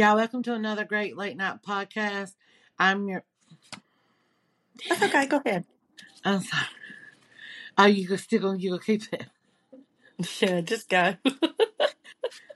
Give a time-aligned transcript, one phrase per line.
[0.00, 2.32] Yeah, welcome to another great late night podcast.
[2.78, 3.22] I'm your.
[4.88, 5.26] That's okay.
[5.26, 5.66] Go ahead.
[6.24, 6.66] I'm sorry.
[7.76, 9.26] Oh, you still gonna you gonna keep it?
[10.40, 11.16] Yeah, just go.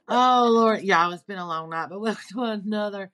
[0.08, 3.10] Oh Lord, y'all, it's been a long night, but welcome to another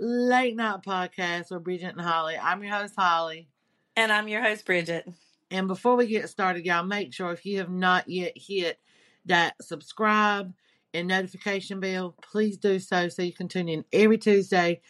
[0.00, 2.38] late night podcast with Bridget and Holly.
[2.42, 3.50] I'm your host Holly,
[3.94, 5.06] and I'm your host Bridget.
[5.50, 8.78] and before we get started, y'all, make sure if you have not yet hit
[9.26, 10.54] that subscribe
[10.96, 14.80] and notification bell, please do so so you can tune in every Tuesday,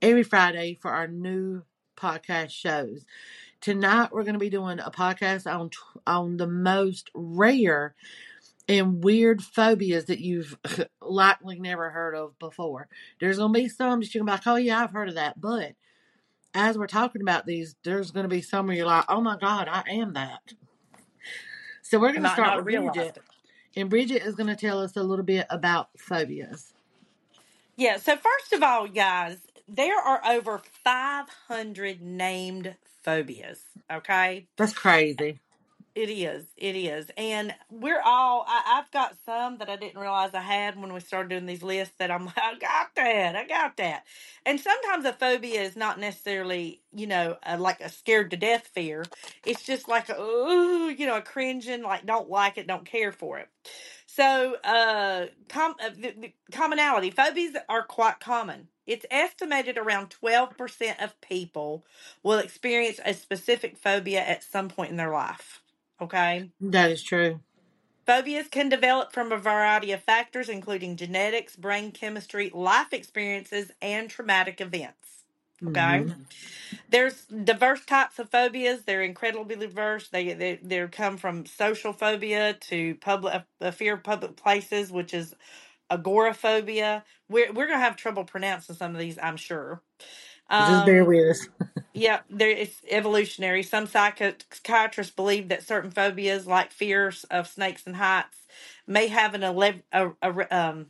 [0.00, 1.62] every Friday for our new
[1.96, 3.04] podcast shows.
[3.60, 5.70] Tonight we're going to be doing a podcast on
[6.06, 7.94] on the most rare
[8.68, 10.56] and weird phobias that you've
[11.00, 12.88] likely never heard of before.
[13.20, 15.08] There's going to be some that you're going to be like, oh yeah, I've heard
[15.08, 15.40] of that.
[15.40, 15.72] But
[16.54, 19.36] as we're talking about these, there's going to be some where you're like, oh my
[19.36, 20.52] God, I am that.
[21.82, 23.18] So we're going to start with Bridget.
[23.76, 26.72] And Bridget is going to tell us a little bit about phobias.
[27.76, 27.98] Yeah.
[27.98, 29.38] So first of all, guys,
[29.68, 33.60] there are over 500 named phobias.
[33.92, 34.46] Okay.
[34.56, 35.40] That's crazy.
[35.96, 36.46] It is.
[36.56, 37.08] It is.
[37.18, 41.00] And we're all, I, I've got some that I didn't realize I had when we
[41.02, 43.36] started doing these lists that I'm like, I got that.
[43.36, 44.04] I got that.
[44.46, 48.68] And sometimes a phobia is not necessarily, you know, a, like a scared to death
[48.74, 49.04] fear.
[49.46, 53.12] It's just like, a, ooh, you know, a cringing, like, don't like it, don't care
[53.12, 53.50] for it.
[54.06, 58.68] So, uh, com- uh, the, the commonality phobias are quite common.
[58.88, 61.86] It's estimated around 12% of people
[62.24, 65.60] will experience a specific phobia at some point in their life.
[66.00, 66.50] Okay.
[66.60, 67.40] That is true.
[68.06, 74.10] Phobias can develop from a variety of factors, including genetics, brain chemistry, life experiences, and
[74.10, 75.24] traumatic events.
[75.66, 76.02] Okay.
[76.04, 76.22] hmm
[76.90, 78.84] There's diverse types of phobias.
[78.84, 80.08] They're incredibly diverse.
[80.08, 85.14] They they they come from social phobia to public a fear of public places, which
[85.14, 85.34] is
[85.90, 87.04] agoraphobia.
[87.28, 89.82] We're we're gonna have trouble pronouncing some of these, I'm sure.
[90.60, 91.48] Just bear Um, with us.
[91.94, 93.62] yeah, there it's evolutionary.
[93.62, 98.38] Some psychi- psychiatrists believe that certain phobias, like fears of snakes and heights,
[98.86, 100.86] may have an ele- a, a, re- um,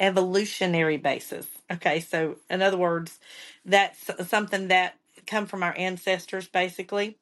[0.00, 1.46] evolutionary basis.
[1.72, 3.18] Okay, so in other words,
[3.64, 4.96] that's something that
[5.26, 7.18] come from our ancestors, basically.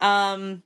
[0.00, 0.62] Um,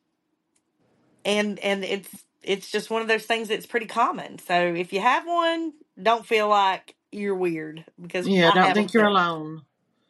[1.24, 2.10] and and it's
[2.42, 4.38] it's just one of those things that's pretty common.
[4.38, 8.92] So if you have one, don't feel like you're weird because Yeah, I don't think
[8.92, 9.62] you're alone.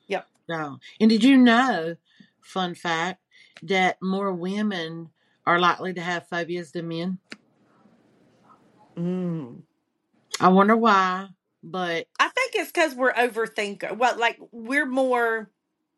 [0.08, 0.26] Yep.
[0.48, 0.78] No.
[1.00, 1.96] And did you know,
[2.40, 3.20] fun fact,
[3.62, 5.10] that more women
[5.46, 7.18] are likely to have phobias than men?
[8.96, 9.62] Mm.
[10.40, 11.28] I wonder why,
[11.62, 13.96] but I think it's because we're overthinker.
[13.96, 15.50] Well, like we're more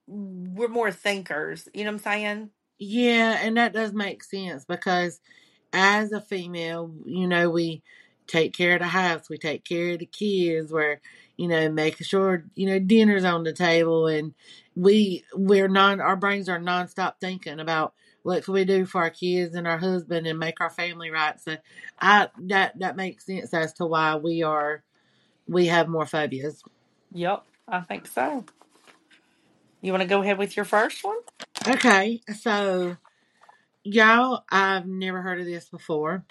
[0.06, 1.69] we're more thinkers.
[1.75, 2.50] You know what I'm saying?
[2.78, 5.21] yeah, and that does make sense because
[5.72, 7.83] as a female, you know, we
[8.27, 11.01] take care of the house, we take care of the kids, we're,
[11.37, 14.35] you know, making sure, you know, dinner's on the table and
[14.75, 19.11] we we're non our brains are nonstop thinking about what can we do for our
[19.11, 21.41] kids and our husband and make our family right.
[21.41, 21.57] So
[22.01, 24.83] I that that makes sense as to why we are
[25.47, 26.63] we have more phobias.
[27.13, 28.45] Yep, I think so.
[29.81, 31.19] You want to go ahead with your first one?
[31.69, 32.97] Okay, so
[33.85, 36.25] y'all, I've never heard of this before.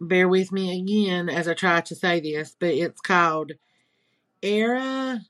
[0.00, 3.52] Bear with me again as I try to say this, but it's called
[4.42, 5.20] Era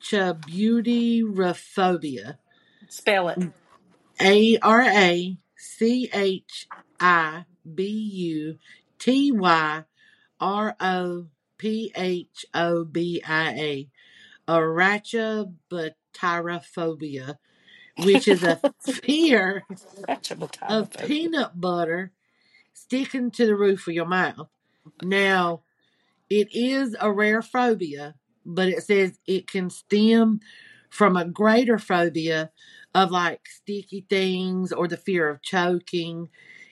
[0.00, 2.38] arachibutyrophobia.
[2.88, 3.38] Spell it.
[4.20, 6.66] A R A C H
[6.98, 7.44] I
[7.74, 8.58] B U
[8.98, 9.84] T Y
[10.40, 11.26] R O
[11.58, 13.88] P H O B I A.
[14.48, 17.36] Arachibutyrophobia,
[17.98, 19.64] which is a fear
[20.68, 22.10] of peanut butter
[22.90, 24.48] sticking to the roof of your mouth.
[25.00, 25.62] Now,
[26.28, 30.40] it is a rare phobia, but it says it can stem
[30.88, 32.50] from a greater phobia
[32.92, 36.30] of like sticky things or the fear of choking.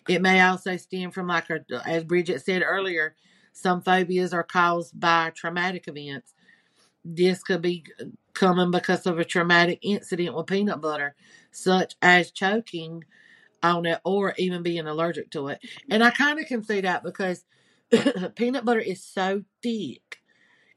[0.08, 3.14] It may also stem from like a, as Bridget said earlier,
[3.52, 6.34] some phobias are caused by traumatic events.
[7.04, 7.84] This could be
[8.34, 11.14] coming because of a traumatic incident with peanut butter,
[11.52, 13.04] such as choking
[13.62, 15.60] on it or even being allergic to it.
[15.90, 17.44] And I kind of can see that because
[18.36, 20.18] peanut butter is so thick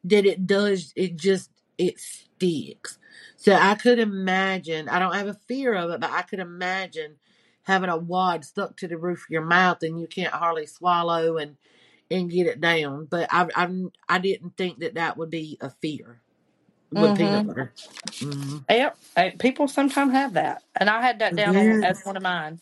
[0.05, 2.99] that it does, it just, it sticks.
[3.37, 7.15] So I could imagine, I don't have a fear of it, but I could imagine
[7.63, 11.37] having a wad stuck to the roof of your mouth and you can't hardly swallow
[11.37, 11.57] and
[12.11, 13.05] and get it down.
[13.05, 13.69] But I I
[14.09, 16.20] I didn't think that that would be a fear
[16.95, 17.47] with Mm-hmm.
[17.47, 17.73] butter.
[18.21, 18.97] hmm Yep.
[19.15, 22.59] Uh, People sometimes have that, and I had that down on, as one of mine.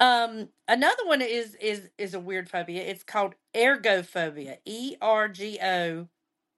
[0.00, 2.82] Um, another one is is is a weird phobia.
[2.84, 4.58] It's called ergophobia.
[4.66, 6.08] E R G O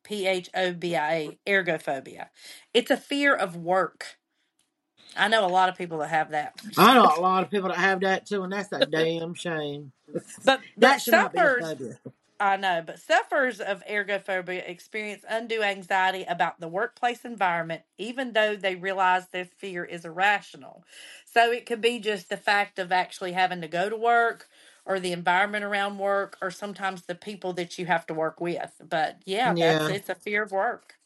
[0.04, 2.28] P H O B I A, ergophobia.
[2.74, 4.16] It's a fear of work.
[5.16, 6.54] I know a lot of people that have that.
[6.76, 9.92] I know a lot of people that have that too, and that's a damn shame.
[10.44, 11.98] But but That should not be a sufferers phobia.
[12.40, 18.56] I know, but sufferers of ergophobia experience undue anxiety about the workplace environment, even though
[18.56, 20.84] they realize their fear is irrational.
[21.24, 24.48] So it could be just the fact of actually having to go to work
[24.84, 28.80] or the environment around work or sometimes the people that you have to work with.
[28.84, 29.88] But yeah, that's Yeah.
[29.88, 30.96] it's a fear of work.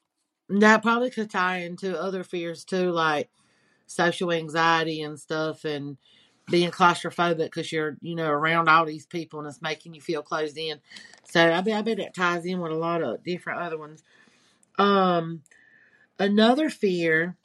[0.49, 3.31] That probably could tie into other fears too, like
[3.87, 5.99] social anxiety and stuff, and
[6.51, 10.23] being claustrophobic because you're, you know, around all these people and it's making you feel
[10.23, 10.81] closed in.
[11.25, 14.03] So I bet I bet that ties in with a lot of different other ones.
[14.79, 15.43] Um,
[16.19, 17.37] another fear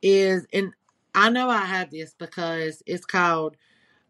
[0.00, 0.72] is, and
[1.14, 3.56] I know I have this because it's called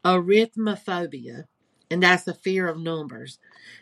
[0.04, 1.46] arithmophobia,
[1.90, 3.38] and that's the fear of numbers.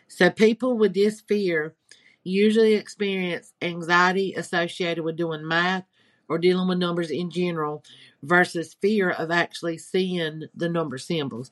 [0.07, 1.75] So people with this fear
[2.23, 5.85] usually experience anxiety associated with doing math
[6.31, 7.83] or dealing with numbers in general
[8.23, 11.51] versus fear of actually seeing the number symbols.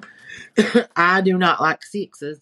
[0.96, 2.40] I do not like sixes.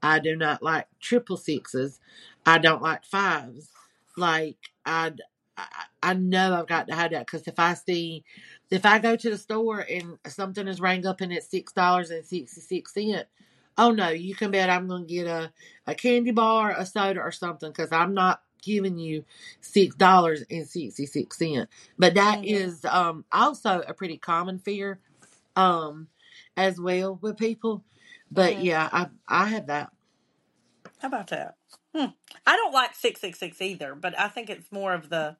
[0.00, 1.98] I do not like triple sixes.
[2.46, 3.70] I don't like fives.
[4.16, 4.56] Like
[4.86, 5.14] I,
[6.00, 8.22] I, know I've got to have that because if I see,
[8.70, 12.10] if I go to the store and something is rang up and it's six dollars
[12.10, 13.26] and sixty six cent,
[13.76, 15.52] oh no, you can bet I'm to get a
[15.88, 19.24] a candy bar, a soda, or something because I'm not giving you
[19.60, 21.68] six dollars and sixty six cent.
[21.98, 22.44] But that Mhm.
[22.44, 25.00] is um also a pretty common fear
[25.56, 26.08] um
[26.56, 27.84] as well with people.
[28.30, 28.60] But Mhm.
[28.60, 29.90] yeah, I I have that.
[31.00, 31.56] How about that?
[31.94, 32.06] Hmm.
[32.46, 35.36] I don't like six six six either, but I think it's more of the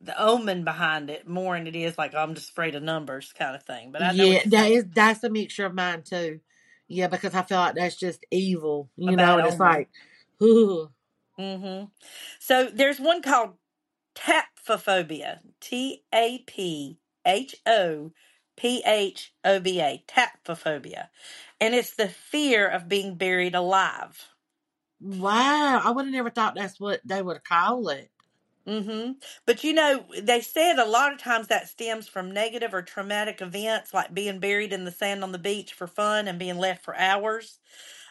[0.00, 3.56] the omen behind it more than it is like I'm just afraid of numbers kind
[3.56, 3.92] of thing.
[3.92, 6.40] But I know Yeah, that is that's a mixture of mine too.
[6.88, 9.88] Yeah, because I feel like that's just evil, you know, and it's like,
[10.42, 10.90] ooh,
[11.38, 11.84] hmm
[12.38, 13.56] So there's one called
[14.14, 15.40] taphophobia.
[15.60, 18.12] T A P H O
[18.56, 20.04] P H O B A.
[20.08, 21.08] Taphophobia.
[21.60, 24.28] And it's the fear of being buried alive.
[25.00, 28.10] wow, I would have never thought that's what they would call it.
[28.66, 29.12] hmm
[29.44, 33.40] But you know, they said a lot of times that stems from negative or traumatic
[33.40, 36.84] events like being buried in the sand on the beach for fun and being left
[36.84, 37.60] for hours.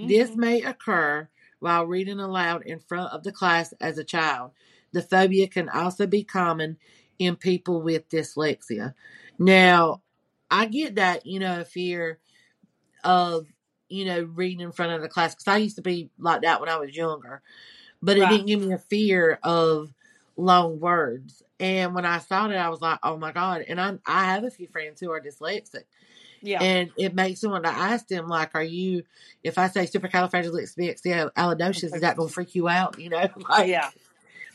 [0.02, 1.28] This hmm may occur
[1.60, 4.52] while reading aloud in front of the class as a child.
[4.92, 6.76] The phobia can also be common
[7.20, 8.94] in people with dyslexia.
[9.38, 10.00] Now,
[10.50, 12.18] I get that, you know, fear
[13.04, 13.46] of,
[13.88, 16.60] you know, reading in front of the class because I used to be like that
[16.60, 17.42] when I was younger,
[18.02, 18.30] but it Right.
[18.30, 19.92] didn't give me a fear of
[20.36, 21.42] long words.
[21.60, 23.66] And when I saw that, I was like, oh my God.
[23.68, 25.84] And I, I have a few friends who are dyslexic.
[26.40, 26.62] Yeah.
[26.62, 29.02] And it makes me want to ask them, like, are you,
[29.44, 32.98] if I say supercalifragilisticexpialidocious, is that going to freak you out?
[32.98, 33.90] You know, like, Yeah.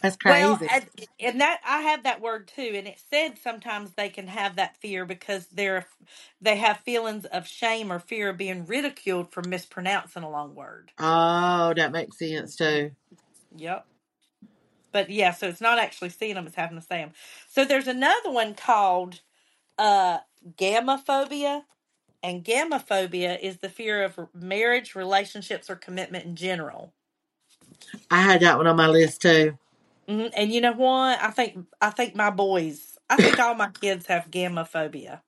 [0.06, 0.70] That's Well, crazy.
[0.72, 4.58] and, and that I have that word too, and it said sometimes they can have
[4.58, 5.88] that fear because they're
[6.42, 10.92] they have feelings of shame or fear of being ridiculed for mispronouncing a long word.
[11.00, 12.92] Oh, that makes sense too.
[13.56, 13.88] Yep.
[14.92, 17.12] But yeah, so it's not actually seeing them; it's having to say them.
[17.50, 19.22] So there's another one called
[19.78, 20.20] uh,
[22.24, 26.94] and gamophobia is the fear of marriage, relationships, or commitment in general.
[28.12, 29.58] I had that one on my list too.
[30.10, 31.22] Hmm And you know what?
[31.22, 35.22] I think I think my boys, I think all my kids have gamophobia.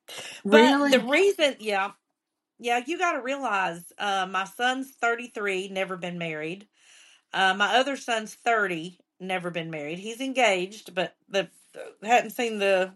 [0.50, 1.00] But the Really?
[1.00, 1.92] reason, yeah,
[2.58, 6.68] yeah, you got to realize, uh, my son's thirty three, never been married.
[7.32, 9.98] Uh, my other son's thirty, never been married.
[10.00, 11.48] He's engaged, but the
[12.02, 12.92] hadn't seen the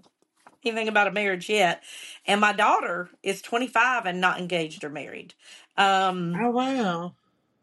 [0.65, 1.83] anything about a marriage yet.
[2.27, 5.35] And my daughter is twenty five and not engaged or married.
[5.79, 7.15] Um, Oh, wow.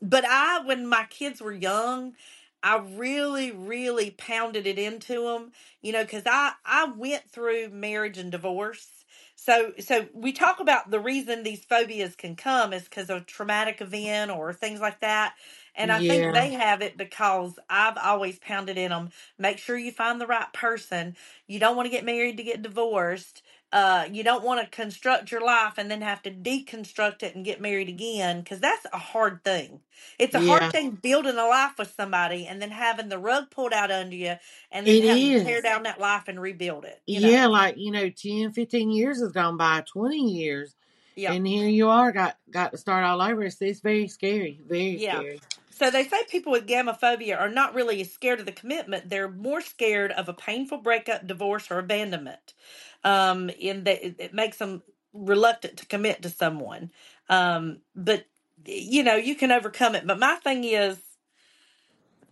[0.01, 2.13] but I, when my kids were young,
[2.61, 5.51] I really, really pounded it into them,
[5.81, 10.91] you know, because I I went through marriage and divorce, So, so we talk about
[10.91, 15.35] the reason these phobias can come is because of traumatic event or things like that.
[15.75, 19.11] And I think Yeah, they have it because I've always pounded in them.
[19.37, 21.15] Make sure you find the right person.
[21.47, 23.41] You don't want to get married to get divorced.
[23.71, 27.45] Uh, you don't want to construct your life and then have to deconstruct it and
[27.45, 29.79] get married again because that's a hard thing.
[30.17, 33.73] It's a hard thing building a life with somebody and then having the rug pulled
[33.73, 34.35] out under you
[34.71, 35.63] and then it having to tear is.
[35.63, 36.99] down that life and rebuild it.
[37.05, 37.29] You know.
[37.29, 40.75] Yeah, like, you know, 10, 15 years has gone by, 20 years.
[41.15, 41.33] Yeah.
[41.33, 43.43] And here you are, got got to start all over.
[43.43, 44.61] It's, it's very scary.
[44.67, 45.19] Very Yeah.
[45.19, 45.41] scary.
[45.71, 49.61] So they say people with gamophobia are not really scared of the commitment; they're more
[49.61, 52.53] scared of a painful breakup, divorce, or abandonment.
[53.03, 56.91] Um, in that it, it makes them reluctant to commit to someone.
[57.29, 58.25] Um, but
[58.65, 60.05] you know, you can overcome it.
[60.07, 60.97] But my thing is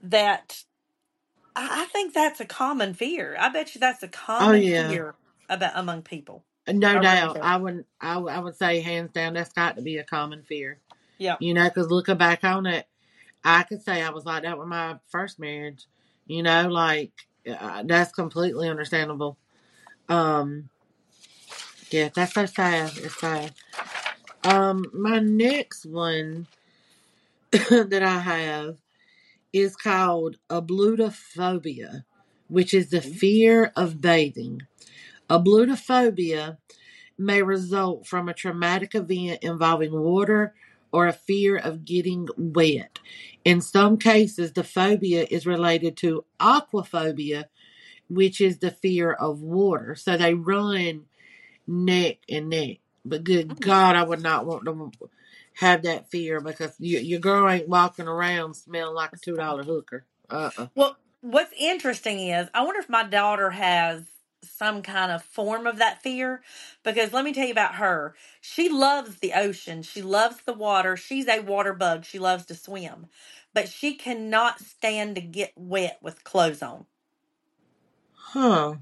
[0.03, 0.63] that
[1.55, 3.37] I I think that's a common fear.
[3.39, 4.89] I bet you that's a Oh, common yeah.
[4.89, 5.15] fear
[5.49, 6.43] about among people.
[6.67, 7.35] No doubt.
[7.35, 7.41] do.
[7.41, 10.43] I would, I, would- I would say hands down, that's got to be a common
[10.43, 10.79] fear.
[11.17, 11.37] Yeah.
[11.39, 12.87] You know, because looking back on it,
[13.43, 15.85] I could say I was like that with my first marriage.
[16.27, 17.11] You know, like
[17.49, 19.37] uh, that's completely understandable.
[20.09, 20.69] Um,
[21.91, 22.91] yeah, that's so sad.
[22.97, 23.53] It's sad.
[24.43, 26.47] Um, my next one
[27.51, 28.77] that I have
[29.53, 32.03] is called ablutophobia,
[32.47, 34.61] which is the fear of bathing.
[35.29, 36.57] Ablutophobia
[37.17, 40.53] may result from a traumatic event involving water
[40.91, 42.99] or a fear of getting wet.
[43.43, 47.45] In some cases, the phobia is related to aquaphobia,
[48.09, 49.95] which is the fear of water.
[49.95, 51.05] So they run
[51.67, 52.77] neck and neck.
[53.05, 53.59] But good Mm.
[53.61, 54.91] God, I would not want to
[55.55, 59.63] have that fear because you, your girl ain't walking around smelling like a two dollar
[59.63, 60.05] hooker.
[60.29, 64.03] Uh uh Well, what's interesting is I wonder if my daughter has
[64.43, 66.41] some kind of form of that fear
[66.83, 68.15] because let me tell you about her.
[68.41, 69.83] She loves the ocean.
[69.83, 70.97] She loves the water.
[70.97, 72.05] She's a water bug.
[72.05, 73.07] She loves to swim.
[73.53, 76.85] But she cannot stand to get wet with clothes on.
[78.33, 78.77] Huh.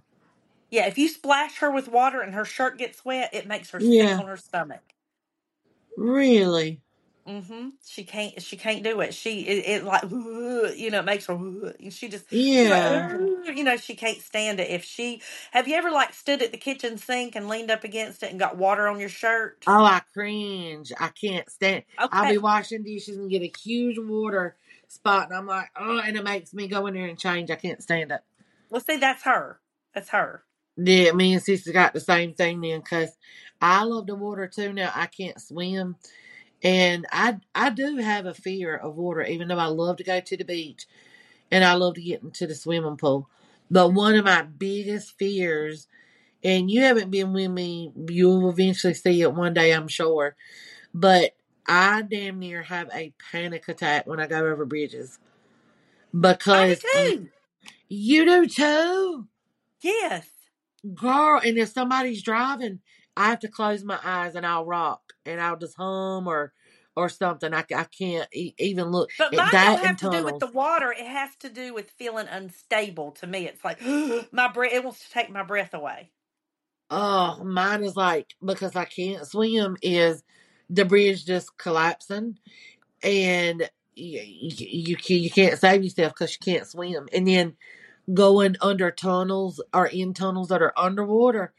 [0.70, 3.80] Yeah, if you splash her with water and her shirt gets wet, it makes her
[3.82, 4.20] sick Yeah.
[4.20, 4.84] on her stomach.
[5.98, 6.82] Really?
[7.28, 7.70] Mm-hmm.
[7.86, 8.42] She can't.
[8.42, 9.14] She can't do it.
[9.14, 11.38] She it, it like you know it makes her.
[11.92, 12.70] She just she's Yeah.
[12.70, 13.04] like
[13.56, 14.70] you know she can't stand it.
[14.70, 15.22] If she
[15.52, 18.40] have you ever like stood at the kitchen sink and leaned up against it and
[18.40, 19.68] got water on your shirt?
[19.68, 20.92] Oh, I cringe.
[21.00, 21.86] I can't stand.
[22.12, 26.00] I'll be Okay, washing dishes and get a huge water spot, and I'm like, oh,
[26.00, 27.50] and it makes me go in there and change.
[27.52, 28.22] I can't stand it.
[28.76, 29.62] Well see that's her.
[29.94, 30.44] That's her.
[30.76, 33.10] Yeah, me and sister got the same thing then, cause
[33.62, 34.74] I love the water too.
[34.74, 35.96] Now I can't swim,
[36.62, 40.20] and I I do have a fear of water, even though I love to go
[40.20, 40.86] to the beach
[41.52, 43.30] and I love to get into the swimming pool.
[43.72, 45.88] But one of my biggest fears,
[46.44, 50.36] and you haven't been with me, you'll eventually see it one day, I'm sure.
[50.94, 51.36] But
[51.68, 55.20] I damn near have a panic attack when I go over bridges
[56.52, 57.30] I because too.
[57.90, 59.28] You do too.
[59.82, 60.28] Yes.
[60.94, 62.80] Girl, and if somebody's driving,
[63.18, 66.54] I have to close my eyes and I'll rock and I'll just hum or
[66.96, 67.54] or something.
[67.54, 70.24] I, I can't e- even look But at mine don't that in have to do
[70.24, 70.92] with the water.
[70.92, 73.12] It has to do with feeling unstable.
[73.14, 73.80] To me, it's like
[74.32, 74.74] my breath.
[74.74, 76.12] It wants to take my breath away.
[76.90, 80.24] Oh, mine is like because I can't swim is
[80.70, 82.38] the bridge just collapsing
[83.04, 87.56] and you you, can, you can't save yourself because you can't swim and then
[88.14, 91.54] going under tunnels or in tunnels that are underwater.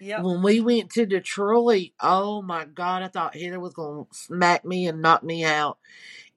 [0.00, 0.22] Yep.
[0.24, 4.64] When we went to Detroit, oh my God, I thought Heather was going to smack
[4.64, 5.78] me and knock me out.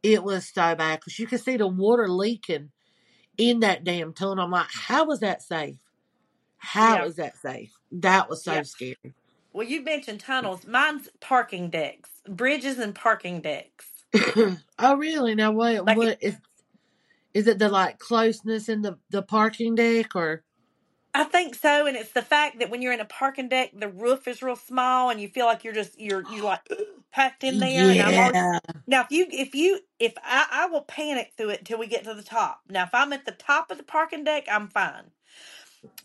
[0.04, 2.72] It was so bad because you could see the water leaking
[3.38, 4.46] in that damn tunnel.
[4.46, 5.77] I'm like, how was that safe?
[6.58, 7.06] How Yeah.
[7.06, 7.74] is that safe?
[7.92, 8.62] That was so Yeah.
[8.63, 9.13] scary.
[9.54, 10.68] Well, you mentioned tunnels.
[10.68, 13.88] Mine's parking decks, bridges, and parking decks.
[14.80, 15.36] oh really?
[15.36, 15.86] Now what?
[15.86, 16.38] Like What is?
[17.34, 20.44] Is it the like closeness in the the parking deck or?
[21.14, 23.90] I think so, and it's the fact that when you're in a parking deck, the
[23.90, 26.62] roof is real small, and you feel like you're just you're you like
[27.14, 27.92] packed in there.
[27.92, 28.60] And I'm always Yeah.
[28.88, 32.06] now if you if you if I I will panic through it until we get
[32.06, 32.62] to the top.
[32.70, 35.12] Now if I'm at the top of the parking deck, I'm fine,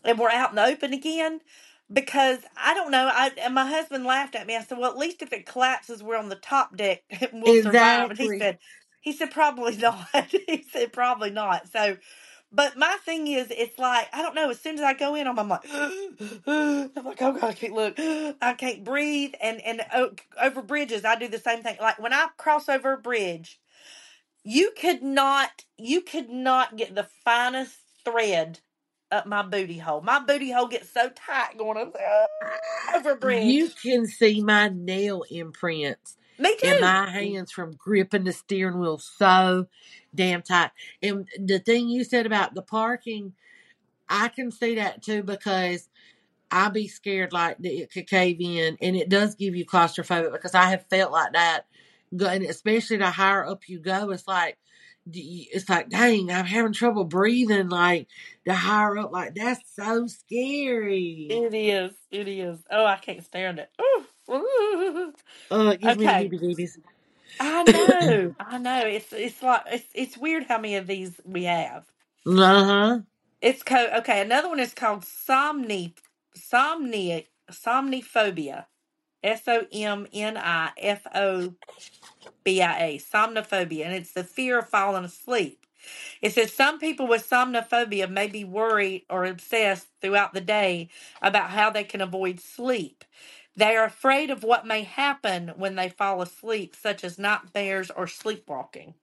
[0.05, 1.41] and we're out in the open again.
[1.91, 4.55] Because I don't know, I and my husband laughed at me.
[4.55, 7.55] I said, "Well, at least if it collapses, we're on the top deck and we'll
[7.55, 8.37] survive." And he Exactly.
[8.37, 8.59] said,
[9.01, 10.07] "He said probably not."
[10.47, 11.69] he said probably not.
[11.69, 11.97] So
[12.51, 14.49] but my thing is, it's like I don't know.
[14.51, 15.65] As soon as I go in, I'm, I'm like,
[16.47, 19.33] I'm like, oh god, I can't look, I can't breathe.
[19.41, 21.77] And and o- over bridges, I do the same thing.
[21.81, 23.61] Like when I cross over a bridge,
[24.43, 28.61] you could not, you could not get the finest thread
[29.13, 30.01] up my booty hole.
[30.01, 31.99] My booty hole gets so tight going over,
[32.95, 33.45] over bridge.
[33.45, 36.67] You can see my nail imprints Me too.
[36.67, 39.67] in my hands from gripping the steering wheel so
[40.13, 40.71] damn tight.
[41.01, 43.33] And the thing you said about the parking,
[44.09, 45.87] I can see that too because
[46.51, 50.31] I be scared like that it could cave in, and it does give you claustrophobic
[50.31, 51.65] because I have felt like that.
[52.11, 54.57] And especially the higher up you go, it's like
[55.11, 57.69] it's like dang, I'm having trouble breathing.
[57.69, 58.07] Like
[58.45, 61.45] the higher up, like that's so scary.
[61.45, 61.93] It is.
[62.11, 62.59] It is.
[62.71, 63.71] Oh, I can't stand it.
[63.81, 65.13] Ooh.
[65.51, 65.97] Oh, it gives Okay.
[65.97, 66.79] me heebie-jeebies.
[67.39, 68.35] I know.
[68.39, 68.87] I know.
[68.87, 71.85] It's it's like it's it's weird how many of these we have.
[72.27, 72.99] Uh huh.
[73.41, 74.21] It's co okay.
[74.21, 75.93] Another one is called somni
[76.37, 78.65] somni somniphobia.
[79.23, 81.55] S O M N I F O
[82.43, 82.99] B I A.
[82.99, 85.65] Somnophobia, and it's the fear of falling asleep.
[86.21, 90.89] It says some people with somnophobia may be worried or obsessed throughout the day
[91.21, 93.05] about how they can avoid sleep.
[93.55, 98.07] They are afraid of what may happen when they fall asleep, such as nightmares or
[98.07, 98.95] sleepwalking.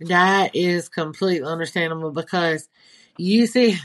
[0.00, 2.68] That is completely understandable because
[3.18, 3.78] you see,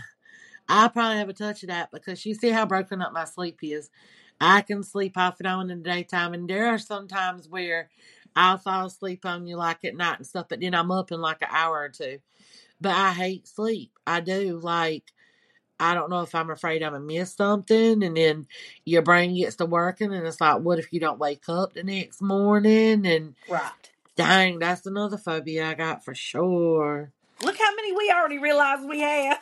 [0.70, 3.60] I probably have a touch of that because you see how broken up my sleep
[3.64, 3.90] is.
[4.41, 7.89] I can sleep off and on in the daytime, and there are some times where
[8.36, 11.19] I'll fall asleep on you like at night and stuff, but then I'm up in
[11.22, 12.19] like an hour or two.
[12.79, 13.91] But I hate sleep.
[14.08, 14.60] I do.
[14.62, 15.12] Like,
[15.79, 18.48] I don't know if I'm afraid I'm gonna miss something, and then
[18.86, 21.84] your brain gets to working, and it's like, what if you don't wake up the
[21.84, 23.05] next morning?
[23.05, 23.72] And Right.
[24.15, 27.12] dang, that's another phobia I got for sure.
[27.43, 29.39] Look how many we already realized we have.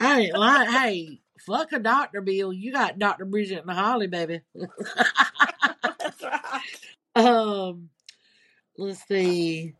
[0.00, 2.52] I ain't like, hey, fuck a doctor bill.
[2.52, 3.24] You got Dr.
[3.24, 4.40] Bridget and Holly, baby.
[5.98, 6.62] That's right.
[7.16, 7.90] um,
[8.76, 9.74] let's see.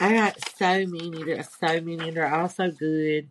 [0.00, 1.22] I got so many.
[1.24, 2.08] There's so many.
[2.08, 3.30] and They're all so good.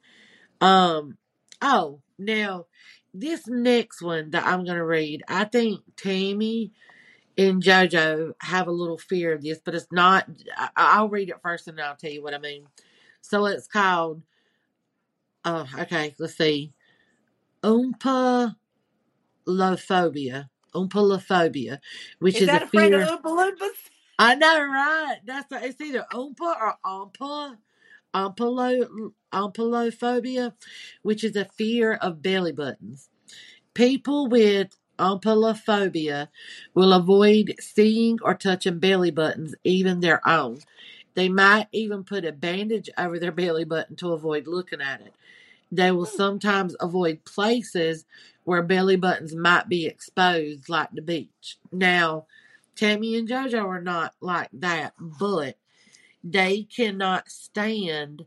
[0.61, 1.17] Um,
[1.61, 2.65] oh, now
[3.13, 6.72] this next one that I'm gonna read, I think Tammy
[7.37, 10.27] and JoJo have a little fear of this, but it's not.
[10.55, 12.65] I, I'll read it first and then I'll tell you what I mean.
[13.22, 14.22] So it's called.
[15.46, 16.16] Oh, okay.
[16.20, 16.74] Let's see.
[17.64, 18.56] Oompa
[19.48, 20.50] lophobia.
[20.75, 21.79] Oompa
[22.20, 23.03] which Is is, that a afraid of fear.
[23.03, 23.90] Oompa Loompas?
[24.20, 25.18] I know, right?
[25.25, 27.58] That's a, it's either oompa or ompa.
[28.16, 30.53] Ompalo, ompalophobia,
[31.03, 33.10] which is a fear of belly buttons.
[33.75, 36.29] People with ompalophobia
[36.75, 40.60] will avoid seeing or touching belly buttons, even their own.
[41.16, 45.16] They might even put a bandage over their belly button to avoid looking at it.
[45.75, 48.05] They will sometimes avoid places
[48.44, 51.57] where belly buttons might be exposed, like the beach.
[51.72, 52.27] Now,
[52.75, 55.55] Tammy and JoJo are not like that, but
[56.24, 58.25] they cannot stand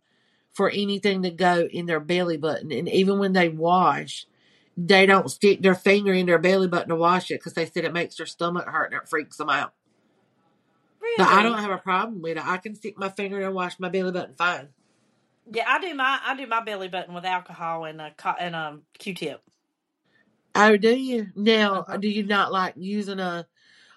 [0.52, 2.72] for anything to go in their belly button.
[2.72, 4.26] And even when they wash,
[4.76, 7.84] they don't stick their finger in their belly button to wash it because they said
[7.84, 9.72] it makes their stomach hurt and it freaks them out.
[11.00, 11.14] Really?
[11.18, 12.44] But I don't have a problem with it.
[12.44, 14.68] I can stick my finger in and wash my belly button fine.
[15.52, 18.56] Yeah, I do my I do my belly button with alcohol and a co- and
[18.56, 19.42] um Q-tip.
[20.54, 21.28] Oh, do you?
[21.36, 21.96] Now, Uh-huh.
[21.98, 23.46] do you not like using a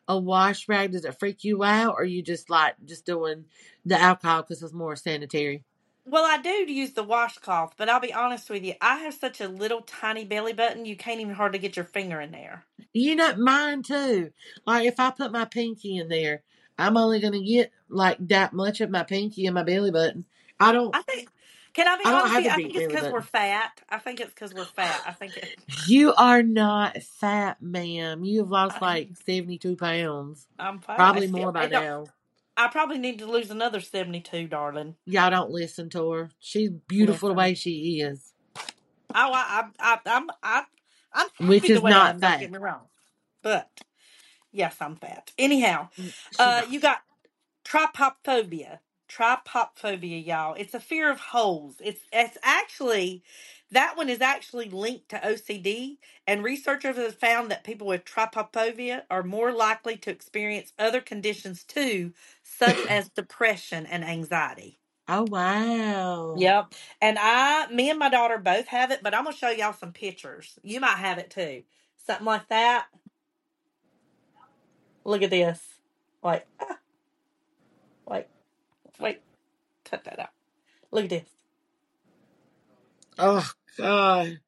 [0.08, 0.92] a wash rag?
[0.94, 3.46] Does it freak you out, or you just like just doing
[3.86, 5.66] the alcohol because it's more sanitary?
[6.06, 9.40] Well, I do use the washcloth, but I'll be honest with you, I have such
[9.42, 12.66] a little tiny belly button, you can't even hardly get your finger in there.
[12.94, 14.32] You know, mine too.
[14.66, 16.44] Like if I put my pinky in there,
[16.78, 20.26] I'm only gonna get like that much of my pinky in my belly button.
[20.60, 20.96] I don't.
[20.96, 21.30] I think.
[21.74, 22.52] Can I be I don't honest have with you?
[22.52, 23.82] I think it's because we're fat.
[23.90, 25.04] I think it's because we're fat.
[25.06, 25.52] I think it.
[25.88, 28.24] You are not fat, ma'am.
[28.26, 31.10] You've lost I, like seventy two pounds, I'm fat.
[31.14, 31.44] I probably still.
[31.44, 32.12] more by It don't, now.
[32.58, 34.96] I probably need to lose another seventy-two, darling.
[35.06, 36.32] Y'all don't listen to her.
[36.40, 37.38] She's beautiful the Listen.
[37.38, 38.34] way she is,
[39.16, 40.64] Oh, I, I, I, I'm, I,
[41.14, 42.22] I'm which happy the is way I not am.
[42.22, 42.40] Don't fat.
[42.40, 42.84] get me wrong,
[43.44, 43.70] but
[44.52, 45.32] yes, I'm fat.
[45.38, 45.90] Anyhow,
[46.32, 46.70] She uh, not.
[46.70, 47.00] you got
[47.66, 48.80] trypophobia.
[49.10, 50.56] Trypophobia, y'all.
[50.56, 51.78] It's a fear of holes.
[51.84, 53.24] It's it's actually
[53.72, 59.04] that one is actually linked to OCD, and researchers have found that people with trypophobia
[59.12, 64.80] are more likely to experience other conditions too, such as depression and anxiety.
[65.08, 66.36] Oh wow.
[66.40, 66.74] Yep.
[67.02, 69.94] And I, me and my daughter both have it, but I'm gonna show y'all some
[69.94, 70.60] pictures.
[70.64, 71.64] You might have it too.
[72.06, 72.88] Something like that.
[75.06, 75.62] Look at this.
[76.24, 76.78] Like, ah,
[79.00, 79.22] wait,
[79.86, 80.30] cut that out.
[80.92, 81.30] Look at this.
[83.18, 84.40] Oh god.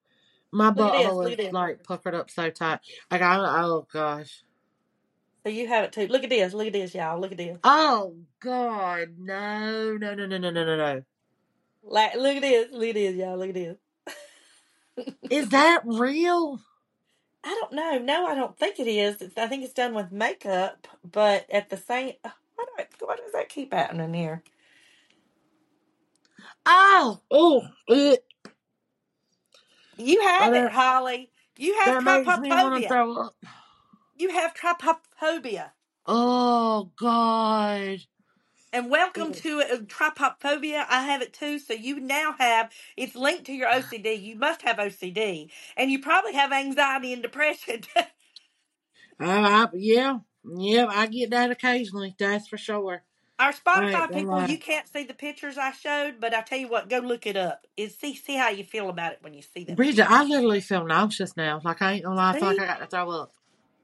[0.52, 1.14] My Look at this.
[1.14, 1.54] butthole Look is at this.
[1.54, 2.80] like puckered up so tight.
[3.12, 4.44] Like I oh gosh.
[5.46, 6.08] So you have it too.
[6.08, 6.54] Look at this.
[6.54, 7.20] Look at this, y'all.
[7.20, 7.60] Look at this.
[7.64, 9.16] Oh god.
[9.20, 11.04] No, no, no, no, no, no, no, no.
[11.84, 12.68] Like, look at this.
[12.72, 13.38] Look at this, y'all.
[13.38, 13.78] Look at this.
[15.30, 16.60] Is that real?
[17.44, 17.98] I don't know.
[18.00, 19.22] No, I don't think it is.
[19.22, 22.14] It's, I think it's done with makeup, but at the same,
[22.78, 24.44] why, do I, why does that keep happening here?
[26.66, 28.24] Oh, oh, it,
[29.98, 31.32] You have Oh, it, that- Holly.
[31.58, 32.88] You have that makes me want to trypophobia.
[32.88, 33.36] throw up.
[34.18, 35.72] You have trypophobia.
[36.08, 38.00] Oh God.
[38.72, 40.86] And welcome to uh, trypophobia.
[40.90, 41.60] I have it too.
[41.60, 44.22] So you now have it's linked to your OCD.
[44.22, 47.82] You must have OCD, and you probably have anxiety and depression.
[49.22, 52.16] Uh, I, yeah, yeah, I get that occasionally.
[52.20, 53.04] That's for sure.
[53.40, 54.50] Our Spotify Right, people, right.
[54.50, 57.36] you can't see the pictures I showed, but I tell you what, go look it
[57.36, 57.66] up.
[57.76, 59.76] Is see see how you feel about it when you see them.
[59.78, 61.60] Bridget, I literally feel nauseous now.
[61.64, 62.64] Like I ain't gonna lie, I feel like See?
[62.64, 63.32] I got to throw up.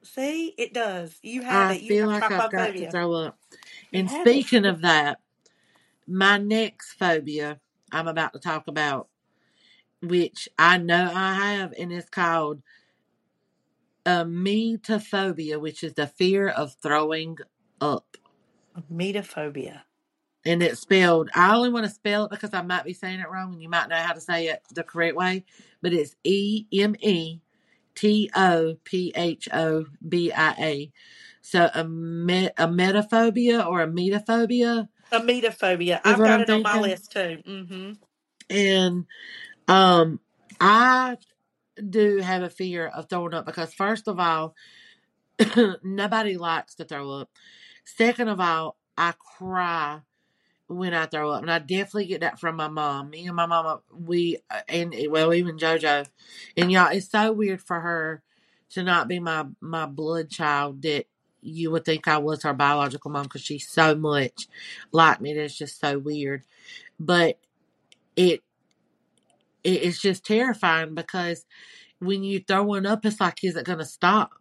[0.03, 1.17] See, it does.
[1.23, 1.81] You have I it.
[1.81, 2.91] You feel have like I've got to trypophobia.
[2.91, 3.39] throw up.
[3.91, 5.19] You And have speaking of that,
[6.07, 7.59] my next phobia
[7.91, 9.07] I'm about to talk about,
[10.01, 12.61] which I know I have, and it's called
[14.07, 17.37] emetophobia, which is the fear of throwing
[17.81, 18.17] up.
[18.91, 19.81] Metaphobia.
[20.45, 23.29] And it's spelled, I only want to spell it because I might be saying it
[23.29, 25.43] wrong and you might know how to say it the correct way,
[25.81, 27.41] but it's E M E
[27.95, 30.91] T O P H O B I A.
[31.41, 34.87] So a, me- a metaphobia or a metaphobia.
[35.11, 35.99] Emetophobia.
[36.05, 37.41] I've got I'm it on my list too.
[37.45, 37.91] Mm-hmm.
[38.49, 39.05] And
[39.67, 40.21] um,
[40.61, 41.17] I
[41.89, 44.55] do have a fear of throwing up because, first of all,
[45.83, 47.29] nobody likes to throw up.
[47.85, 50.01] Second of all, I cry
[50.67, 53.09] when I throw up, and I definitely get that from my mom.
[53.09, 56.07] Me and my mama, we uh, and well, even JoJo,
[56.57, 58.21] and y'all, it's so weird for her
[58.71, 61.05] to not be my my blood child that
[61.41, 64.47] you would think I was her biological mom because she's so much
[64.91, 65.33] like me.
[65.33, 66.43] That's just so weird,
[66.99, 67.39] but
[68.15, 68.43] it
[69.67, 71.45] it is just terrifying because
[71.99, 74.33] when you throwing up, it's like, is it going to stop?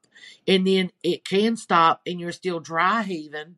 [0.48, 3.56] And then it can stop, and you're still dry heaving,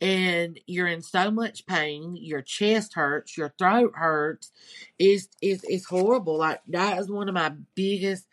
[0.00, 2.16] and you're in so much pain.
[2.16, 4.52] Your chest hurts, your throat hurts.
[4.98, 6.38] It's it's it's horrible.
[6.38, 8.26] Like that is one of my biggest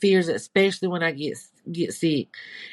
[0.00, 1.38] fears, especially when I get
[1.72, 2.28] get sick.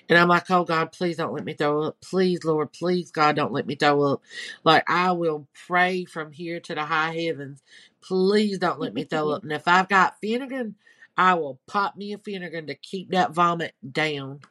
[0.10, 1.98] And I'm like, oh God, please don't let me throw up.
[2.02, 4.24] Please, Lord, please, God, don't let me throw up.
[4.63, 7.63] Like I will pray from here to the high heavens.
[8.08, 9.44] Please don't let me throw up.
[9.44, 10.76] And if I've got Phenergan,
[11.18, 14.41] I will pop me a Phenergan to keep that vomit down.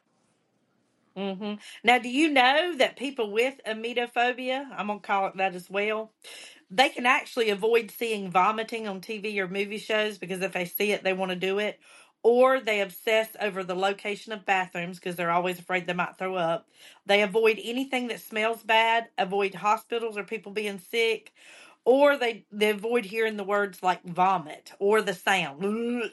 [1.17, 1.53] Mm-hmm.
[1.83, 6.11] Now, do you know that people with emetophobia, I'm gonna call it that as well,
[6.69, 10.91] they can actually avoid seeing vomiting on TV or movie shows because if they see
[10.91, 11.79] it, they want to do it,
[12.21, 16.35] or they obsess over the location of bathrooms because they're always afraid they might throw
[16.35, 16.67] up.
[17.05, 21.33] They avoid anything that smells bad, avoid hospitals or people being sick,
[21.85, 25.63] or they they avoid hearing the words like vomit or the sound,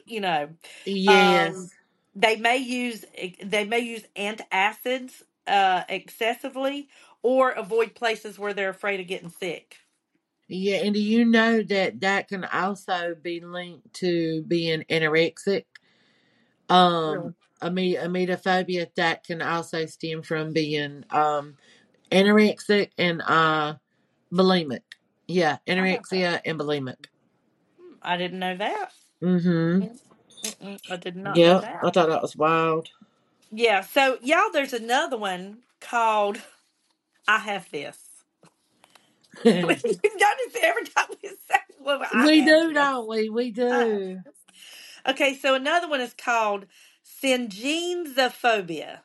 [0.05, 0.49] you know.
[0.85, 1.55] Yes.
[1.55, 1.69] Um,
[2.15, 3.05] they may use
[3.43, 6.89] they may use antacids uh, excessively
[7.23, 9.77] or avoid places where they're afraid of getting sick.
[10.47, 15.65] Yeah, and do you know that that can also be linked to being anorexic?
[16.69, 21.55] Um, ame- emetophobia that can also stem from being um
[22.11, 23.75] anorexic and uh
[24.33, 24.81] bulimic.
[25.33, 27.07] Yeah, anorexia and bulimic.
[28.01, 28.91] I didn't know that.
[29.23, 29.95] Mm-hmm.
[30.45, 31.83] Mm-mm, I did not that.
[31.83, 32.89] I thought that was wild.
[33.51, 36.39] Yeah, so y'all, there's another one called
[37.27, 37.97] "I Have This."
[39.45, 43.29] Every time we say, "Well, we do, this." don't we?
[43.29, 44.21] We do.
[45.07, 46.67] Okay, so another one is called
[47.23, 48.99] syngenzophobia.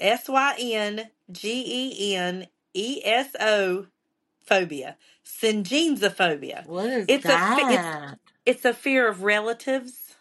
[0.00, 3.86] S Y N G E N E S O
[4.46, 4.96] phobia.
[5.28, 6.66] Syngenzophobia.
[6.66, 8.18] What is It's a fe- it's that?
[8.46, 10.16] it's a fear of relatives.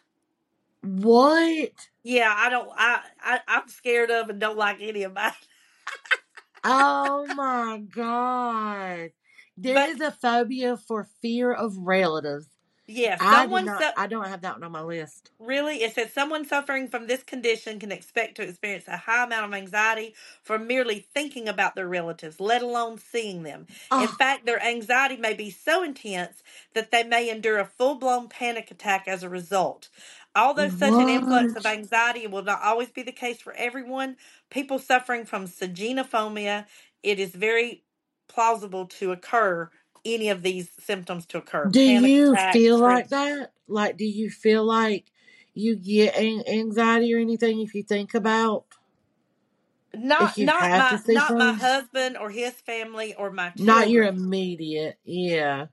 [0.84, 1.72] What?
[2.04, 5.34] Yeah, I don't I, I I'm scared of and don't like any of mine.
[6.64, 9.12] Oh my god.
[9.58, 12.48] There But is a phobia for fear of relatives.
[12.88, 15.32] Yeah, I did someone not so I don't have that one on my list.
[15.40, 19.46] Really, it says someone suffering from this condition can expect to experience a high amount
[19.46, 23.68] of anxiety from merely thinking about their relatives, let alone seeing them.
[24.00, 26.42] In Oh, fact, their anxiety may be so intense
[26.74, 29.90] that they may endure a full blown panic attack as a result.
[30.36, 34.18] Although such an influx of anxiety will not always be the case for everyone,
[34.50, 36.66] people suffering from sagenophobia,
[37.04, 37.84] it is very
[38.30, 39.70] plausible to occur
[40.08, 43.54] any of these symptoms to occur Do panic you feel like that?
[43.68, 45.06] Like do you feel like
[45.54, 48.66] you get an- anxiety or anything if you think about
[49.94, 53.32] Not if you not have to my see not my husband or his family or
[53.32, 54.16] my Not your children.
[54.16, 55.68] immediate, yeah.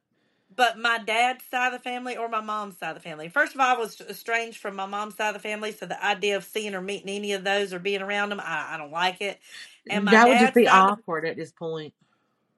[0.55, 3.29] but my dad's side of the family or my mom's side of the family.
[3.29, 6.03] First of all, I was estranged from my mom's side of the family, so the
[6.05, 8.93] idea of seeing or meeting any of those or being around them, I, I don't
[8.93, 9.41] like it.
[9.89, 11.95] And my that would just dad's be side of the awkward at this point.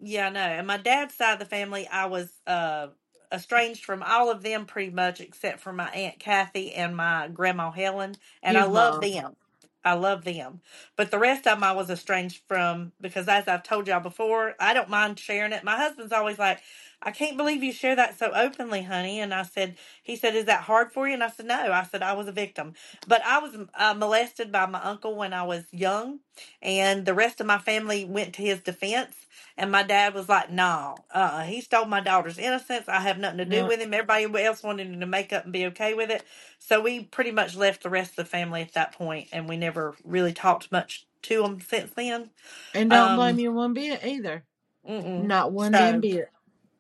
[0.00, 0.40] Yeah, I know.
[0.40, 2.88] And my dad's side of the family, I was uh,
[3.32, 7.70] estranged from all of them pretty much, except for my aunt Kathy and my grandma
[7.70, 9.00] Helen, and I love mom.
[9.00, 9.36] them.
[9.84, 10.60] I love them,
[10.96, 14.54] but the rest of them I was estranged from because, as I've told y'all before,
[14.58, 15.62] I don't mind sharing it.
[15.62, 16.60] My husband's always like,
[17.02, 20.46] "I can't believe you share that so openly, honey." And I said, "He said, is
[20.46, 22.74] that hard for you?" And I said, "No." I said, "I was a victim,
[23.08, 26.20] but I was uh, molested by my uncle when I was young,
[26.62, 29.16] and the rest of my family went to his defense."
[29.58, 32.88] And my dad was like, "No, uh, he stole my daughter's innocence.
[32.88, 33.94] I have nothing to do with him.
[33.94, 36.24] Everybody else wanted him to make up and be okay with it.
[36.58, 39.56] So we pretty much left the rest of the family at that point, and we
[39.56, 42.30] never really talked much to them since then.
[42.74, 44.44] And don't blame Um, you one bit either.
[44.88, 45.26] mm-mm.
[45.26, 46.30] Not one damn So, bit.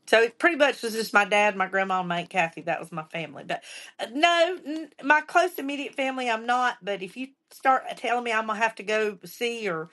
[0.08, 2.62] So it pretty much was just my dad, my grandma, and my aunt Kathy.
[2.62, 3.44] That was my family.
[3.46, 3.64] But
[4.00, 6.78] uh, no, n- my close immediate family, I'm not.
[6.82, 9.90] But if you start telling me I'm gonna have to go see or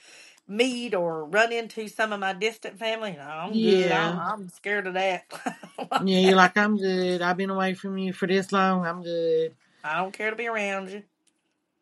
[0.47, 3.91] meet or run into some of my distant family, no, I'm good.
[3.91, 4.19] I'm, Yeah.
[4.19, 5.25] I'm scared of that.
[5.99, 7.21] Yeah, you're like, I'm good.
[7.21, 8.85] I've been away from you for this long.
[8.85, 9.55] I'm good.
[9.83, 11.03] I don't care to be around you.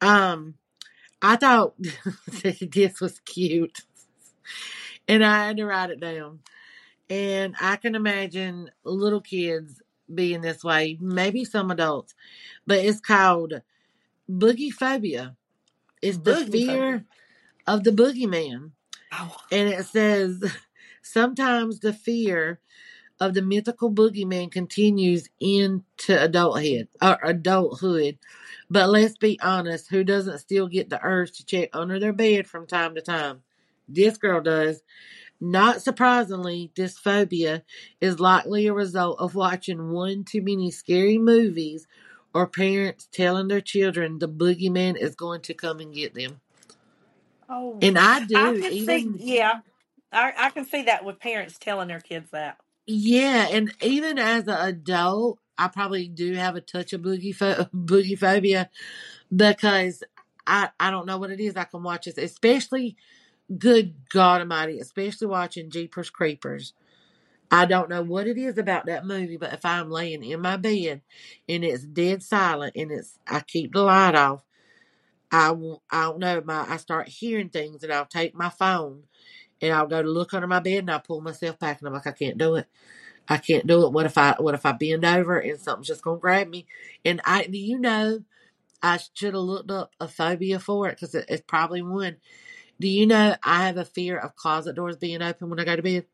[0.01, 0.55] Um,
[1.21, 1.75] I thought
[2.43, 3.79] this was cute.
[5.07, 6.39] And I had to write it down.
[7.11, 9.81] And I can imagine little kids
[10.13, 12.15] being this way, maybe some adults,
[12.65, 13.61] but it's called
[14.29, 15.35] boogie phobia.
[16.01, 17.05] It's the fear phobia.
[17.67, 18.71] of the boogeyman.
[19.13, 20.43] Oh, And it says
[21.01, 22.59] sometimes the fear
[23.19, 28.17] of the mythical boogeyman continues into adulthood or adulthood.
[28.69, 32.47] But let's be honest, who doesn't still get the urge to check under their bed
[32.47, 33.43] from time to time?
[33.87, 34.81] This girl does.
[35.41, 37.63] Not surprisingly, this phobia
[37.99, 41.87] is likely a result of watching one too many scary movies
[42.33, 46.41] or parents telling their children the boogeyman is going to come and get them.
[47.49, 47.79] oh.
[47.81, 49.61] And I do, I can see, even yeah,
[50.11, 52.57] I, I can see that with parents telling their kids that.
[52.87, 57.65] Yeah, and even as an adult, I probably do have a touch of boogie pho-
[57.75, 58.69] boogie phobia
[59.35, 60.03] because
[60.45, 61.55] I I don't know what it is.
[61.55, 62.97] I can watch this, especially
[63.59, 66.73] good God Almighty, especially watching Jeepers Creepers.
[67.51, 70.57] I don't know what it is about that movie, but if I'm laying in my
[70.57, 71.01] bed
[71.49, 74.43] and it's dead silent and it's I keep the light off,
[75.31, 75.49] I
[75.91, 79.03] I don't know my I start hearing things and I'll take my phone
[79.61, 81.93] and I'll go to look under my bed and I'll pull myself back and I'm
[81.93, 82.67] like I can't do it.
[83.29, 83.93] I can't do it.
[83.93, 86.67] What if I what if I bend over and something's just gonna grab me?
[87.05, 88.21] And I do you know
[88.83, 92.17] I should have looked up a phobia for it because it, it's probably one.
[92.81, 95.75] Do you know I have a fear of closet doors being open when I go
[95.75, 96.05] to bed?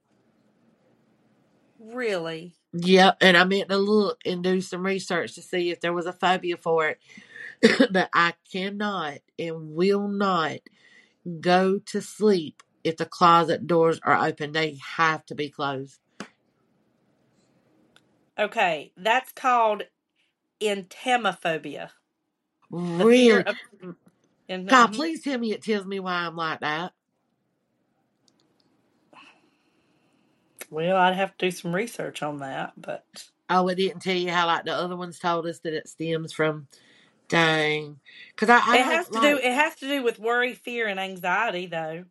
[1.80, 2.56] Really?
[2.74, 6.06] Yep, and I meant to look and do some research to see if there was
[6.06, 7.00] a phobia for it,
[7.92, 10.58] but I cannot and will not
[11.40, 14.52] go to sleep if the closet doors are open.
[14.52, 16.02] They have to be closed.
[18.38, 19.84] Okay, that's called
[20.62, 21.92] entomophobia.
[22.98, 23.56] The fear Really, of.
[24.50, 26.94] And, God, please tell me it tells me why I'm like that.
[30.70, 33.06] Well, I'd have to do some research on that, but
[33.50, 36.34] Oh, it didn't tell you how like the other ones told us that it stems
[36.34, 36.68] from.
[37.30, 39.22] Dang, because I, I it don't has to like.
[39.22, 39.38] do.
[39.38, 42.06] It has to do with worry, fear, and anxiety, though.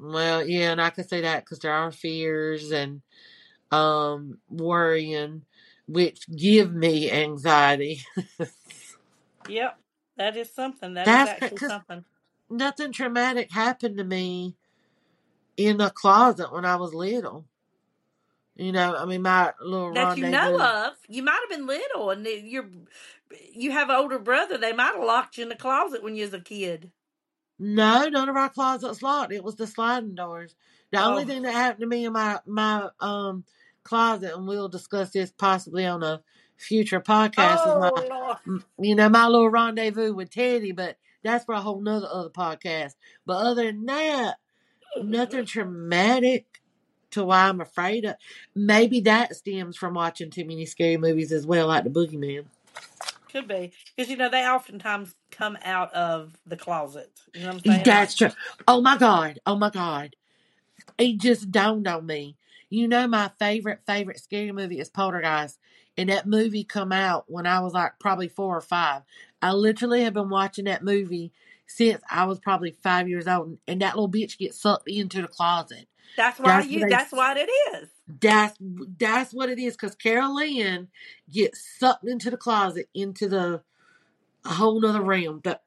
[0.00, 3.02] Well, yeah, and I can say that because there are fears and
[3.72, 5.42] um worrying,
[5.88, 8.02] which give me anxiety.
[9.46, 9.78] Yep,
[10.16, 10.94] that is something.
[10.94, 12.04] That is That's actually because something.
[12.50, 14.56] nothing traumatic happened to me
[15.56, 17.46] in a closet when I was little.
[18.56, 20.72] You know, I mean, my little That you know rendezvous.
[20.88, 20.94] of.
[21.08, 22.68] You might have been little, and then you're
[23.52, 24.58] you have an older brother.
[24.58, 26.92] They might have locked you in the closet when you was a kid.
[27.58, 29.32] No, none of our closets locked.
[29.32, 30.54] It was the sliding doors.
[30.90, 33.44] The only Oh, thing that happened to me in my my um
[33.84, 36.22] closet, and we'll discuss this possibly on a
[36.62, 38.64] future podcast, is my oh Lord.
[38.78, 42.94] you know my little rendezvous with Teddy, but that's for a whole nother other podcast.
[43.26, 44.36] But other than that,
[45.02, 46.62] nothing traumatic
[47.12, 48.16] to why I'm afraid of.
[48.54, 52.46] Maybe that stems from watching too many scary movies as well, like the Boogeyman.
[53.30, 57.10] Could be because you know they oftentimes come out of the closet.
[57.34, 57.82] You know what I'm saying?
[57.84, 58.28] That's true.
[58.68, 59.38] Oh my god.
[59.46, 60.16] Oh my god.
[60.98, 62.36] It just dawned on me.
[62.68, 65.58] You know my favorite favorite scary movie is Poltergeist,
[65.96, 69.02] and that movie come out when I was like probably four or five.
[69.40, 71.32] I literally have been watching that movie
[71.66, 75.28] since I was probably five years old, and that little bitch gets sucked into the
[75.28, 75.86] closet.
[76.16, 76.80] that's why That's you.
[76.80, 76.90] what.
[76.90, 77.88] That's what it is.
[78.20, 78.56] That's
[78.98, 79.74] that's what it is.
[79.74, 80.88] Because Carol Anne
[81.30, 83.62] gets sucked into the closet, into the
[84.44, 85.40] a whole nother realm.
[85.42, 85.62] But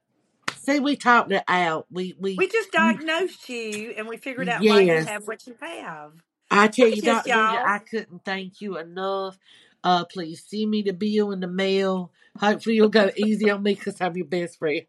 [0.58, 1.88] see, we talked it out.
[1.90, 5.08] We we, We just diagnosed you and we figured out why you Yes.
[5.08, 6.14] have what you have.
[6.52, 7.02] I tell you.
[7.02, 7.26] Y'all.
[7.66, 9.38] I couldn't thank you enough.
[9.86, 12.12] Uh, please send me the bill in the mail.
[12.40, 14.82] Hopefully, you'll go easy on me because I'm your best friend.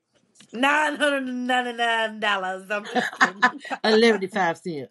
[0.53, 2.65] Nine hundred and ninety nine dollars.
[3.85, 4.89] Eleven five cent.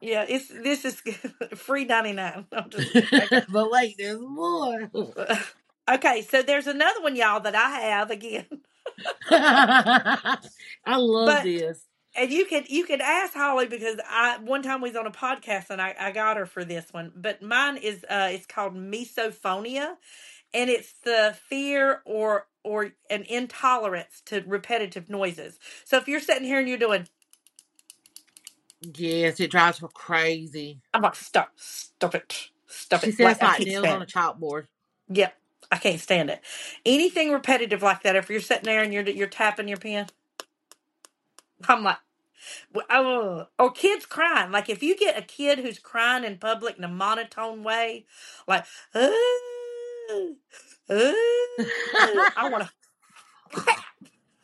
[0.00, 1.00] yeah, it's this is
[1.54, 2.46] free ninety nine.
[2.52, 3.20] I'm just kidding.
[3.22, 3.42] Okay.
[3.52, 4.90] but wait, there's more.
[5.88, 8.46] okay, so there's another one, y'all, that I have again.
[9.30, 10.38] I
[10.96, 11.80] love But- this.
[12.16, 15.12] And you can you can ask Holly because I one time we was on a
[15.12, 17.12] podcast and I, I got her for this one.
[17.16, 19.96] But mine is uh it's called misophonia
[20.54, 25.58] and it's the fear or or an intolerance to repetitive noises.
[25.84, 27.08] So if you're sitting here and you're doing
[28.96, 30.80] Yes, it drives her crazy.
[30.94, 34.02] I'm like stop stop it stop She it says I like can't nails stand on
[34.02, 34.06] a it.
[34.06, 34.66] chalkboard.
[35.10, 35.36] Yep,
[35.72, 36.40] I can't stand it.
[36.86, 38.16] Anything repetitive like that.
[38.16, 40.06] If you're sitting there and you're you're tapping your pen,
[41.68, 41.98] I'm like,
[42.90, 44.50] oh, or kids crying.
[44.50, 48.06] Like if you get a kid who's crying in public in a monotone way,
[48.46, 50.34] like, I
[52.50, 52.70] want to.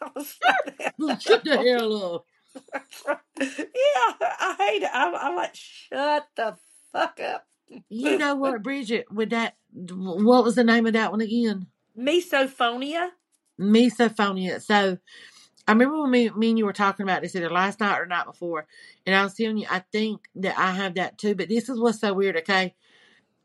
[1.20, 2.26] Shut the hell up.
[3.40, 3.46] yeah,
[4.20, 4.90] I hate it.
[4.92, 6.56] I'm, I'm like, shut the
[6.92, 7.46] fuck up.
[7.88, 9.06] You know what, Bridget?
[9.12, 11.66] With that, what was the name of that one again?
[11.96, 13.10] Misophonia.
[13.58, 14.60] misophonia.
[14.60, 14.98] So
[15.70, 18.04] I remember when me, me and you were talking about this either last night or
[18.04, 18.66] night before,
[19.06, 21.36] and I was telling you I think that I have that too.
[21.36, 22.36] But this is what's so weird.
[22.38, 22.74] Okay,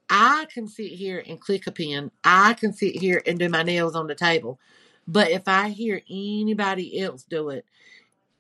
[0.10, 2.10] I can sit here and click a pen.
[2.24, 4.60] I can sit here and do my nails on the table.
[5.08, 7.64] But if I hear anybody else do it,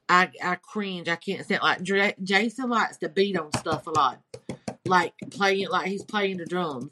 [0.09, 1.07] I I cringe.
[1.07, 1.61] I can't stand.
[1.61, 4.19] Like Dra- Jason likes to beat on stuff a lot,
[4.87, 6.89] like playing like he's playing the drums,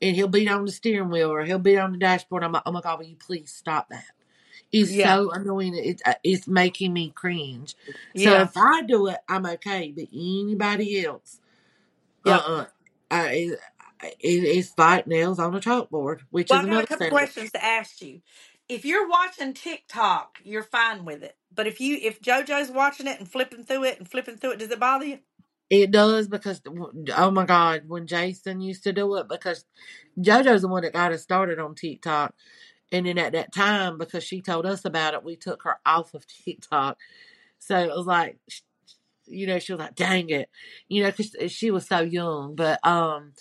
[0.00, 2.44] and he'll beat on the steering wheel or he'll beat on the dashboard.
[2.44, 4.06] I'm like, oh my god, will you please stop that?
[4.72, 5.12] It's Yeah.
[5.12, 5.74] so annoying.
[5.76, 7.76] It's uh, it's making me cringe.
[8.16, 8.42] So Yeah.
[8.42, 9.92] if I do it, I'm okay.
[9.96, 11.40] But anybody else,
[12.24, 12.38] Yeah.
[12.38, 12.64] uh, uh
[13.10, 13.58] I, it,
[14.20, 17.06] it, it's like nails on a chalkboard, which Well, is I got a another couple
[17.08, 18.20] questions to ask you.
[18.68, 21.36] If you're watching TikTok, you're fine with it.
[21.54, 24.58] But if you if JoJo's watching it and flipping through it and flipping through it,
[24.60, 25.18] does it bother you?
[25.70, 26.60] It does because
[27.16, 29.64] oh my god, when Jason used to do it, because
[30.18, 32.34] JoJo's the one that got us started on TikTok,
[32.92, 36.14] and then at that time, because she told us about it, we took her off
[36.14, 36.98] of TikTok.
[37.58, 38.38] So it was like,
[39.26, 40.50] you know, she was like, "Dang it,"
[40.88, 42.54] you know, because she was so young.
[42.56, 43.32] But um,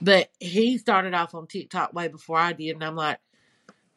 [0.00, 3.18] but he started off on TikTok way before I did, and I'm like,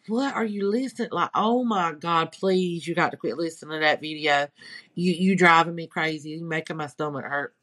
[0.08, 3.86] "What are you listening?" Like, oh my god, please, you got to quit listening to
[3.86, 4.48] that video.
[4.96, 6.32] You you driving me crazy.
[6.32, 7.56] You making my stomach hurt.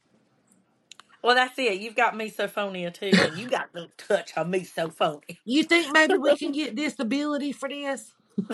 [1.22, 1.80] Well, that's it.
[1.80, 5.36] You've got misophonia too, and you got the touch of misophonia.
[5.44, 8.12] You think maybe we can get disability for this?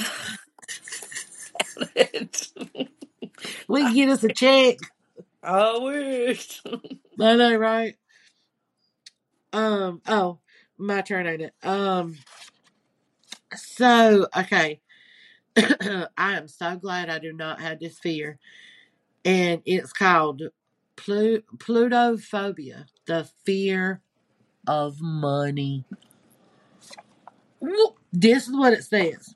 [3.68, 4.78] We can get us a check.
[5.42, 6.62] I wish.
[7.20, 7.96] I know, right?
[9.52, 10.00] Um.
[10.06, 10.38] Oh,
[10.78, 11.54] my turn, ain't it?
[11.62, 12.16] Um.
[13.54, 14.80] So okay,
[15.56, 18.38] I am so glad I do not have this fear,
[19.24, 20.42] and it's called
[20.96, 24.00] Plu- Plutophobia, the fear
[24.66, 25.84] of money.
[28.12, 29.34] This is what it says.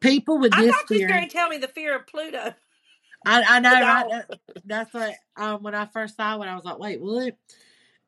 [0.00, 2.54] People with I this thought you were going to tell me the fear of Pluto.
[3.24, 4.24] I, I know, right?
[4.64, 7.36] that's what um when I first saw it, I was like, wait, what?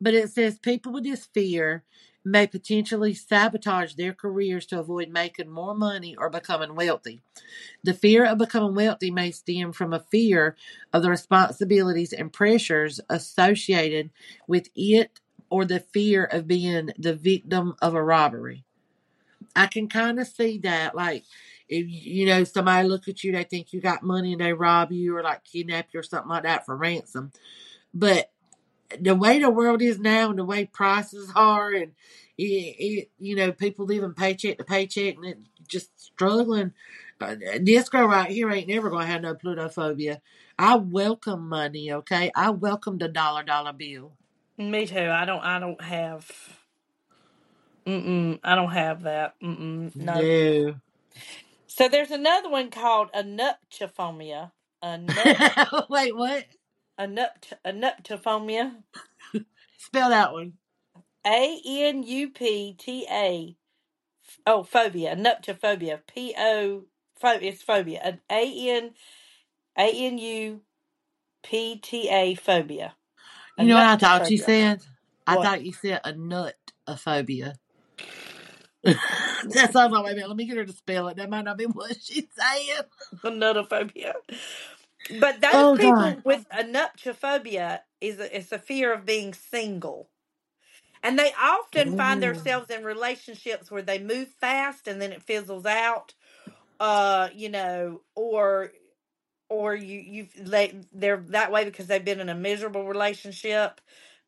[0.01, 1.83] But it says people with this fear
[2.23, 7.21] may potentially sabotage their careers to avoid making more money or becoming wealthy.
[7.83, 10.55] The fear of becoming wealthy may stem from a fear
[10.93, 14.09] of the responsibilities and pressures associated
[14.47, 18.65] with it or the fear of being the victim of a robbery.
[19.55, 21.23] I can kind of see that, like,
[21.67, 24.91] if you know somebody look at you, they think you got money and they rob
[24.91, 27.31] you or like kidnap you or something like that for ransom.
[27.93, 28.31] But
[28.99, 31.93] the way the world is now and the way prices are, and
[32.37, 36.73] it, it you know people living paycheck to paycheck and just struggling.
[37.21, 40.21] Uh, this girl right here ain't never gonna have no plutophobia.
[40.57, 42.31] I welcome money, okay?
[42.35, 44.13] I welcome the dollar dollar bill.
[44.57, 45.09] Me too.
[45.09, 45.43] I don't.
[45.43, 46.29] I don't have.
[47.85, 48.39] Mm-mm.
[48.43, 49.35] I don't have that.
[49.41, 49.95] Mm-mm.
[49.95, 50.13] No.
[50.13, 50.75] No.
[51.67, 54.51] So there's another one called anuptaphobia.
[54.83, 56.45] Anup, Wait, what?
[56.99, 58.83] Anupt, anuptaphobia.
[59.77, 60.53] Spell that one.
[61.25, 63.57] A N U P T A.
[64.47, 65.15] Oh, phobia.
[65.15, 66.01] Anuptaphobia.
[66.07, 66.85] P O.
[67.23, 68.19] It's phobia.
[68.31, 68.91] A N
[69.77, 70.61] A N U
[71.43, 72.95] P T A phobia.
[73.57, 74.81] You know what I thought you said?
[75.27, 75.37] I What?
[75.37, 76.55] thought you said a nut
[76.87, 77.55] a phobia.
[79.43, 81.17] That's all I'm Let me get her to spell it.
[81.17, 82.81] That might not be what she's saying.
[83.23, 84.13] A nutophobia.
[85.09, 86.23] But those Oh people God.
[86.23, 90.09] with a nuptophobia is a, it's a fear of being single.
[91.03, 95.65] And they often find themselves in relationships where they move fast and then it fizzles
[95.65, 96.13] out.
[96.79, 98.71] Uh, you know, or
[99.49, 103.81] or you you they they're that way because they've been in a miserable relationship.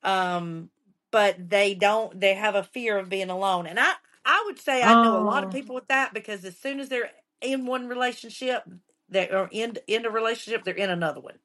[0.03, 0.71] Um,
[1.11, 3.67] but they don't they have a fear of being alone.
[3.67, 3.93] And I
[4.25, 5.51] I would say I know a lot of Oh.
[5.51, 7.11] people with that because as soon as they're
[7.41, 8.63] in one relationship,
[9.11, 11.37] they are in in a relationship, they're in another one.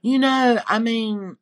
[0.00, 1.36] You know, I mean,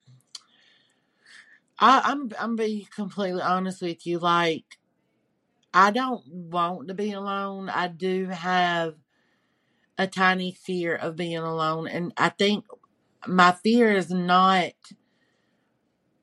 [1.78, 4.18] I, I'm I'm be completely honest with you.
[4.18, 4.78] Like,
[5.72, 7.68] I don't want to be alone.
[7.68, 8.94] I do have
[9.96, 12.64] a tiny fear of being alone, and I think
[13.26, 14.72] my fear is not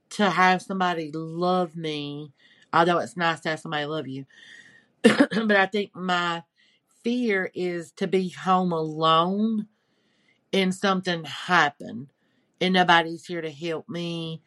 [0.09, 2.31] to have somebody love me,
[2.73, 4.25] although it's nice to have somebody love you.
[5.03, 6.43] but I think my
[7.03, 9.67] fear is to be home alone
[10.53, 12.09] and something happen
[12.59, 14.41] and nobody's here to help me,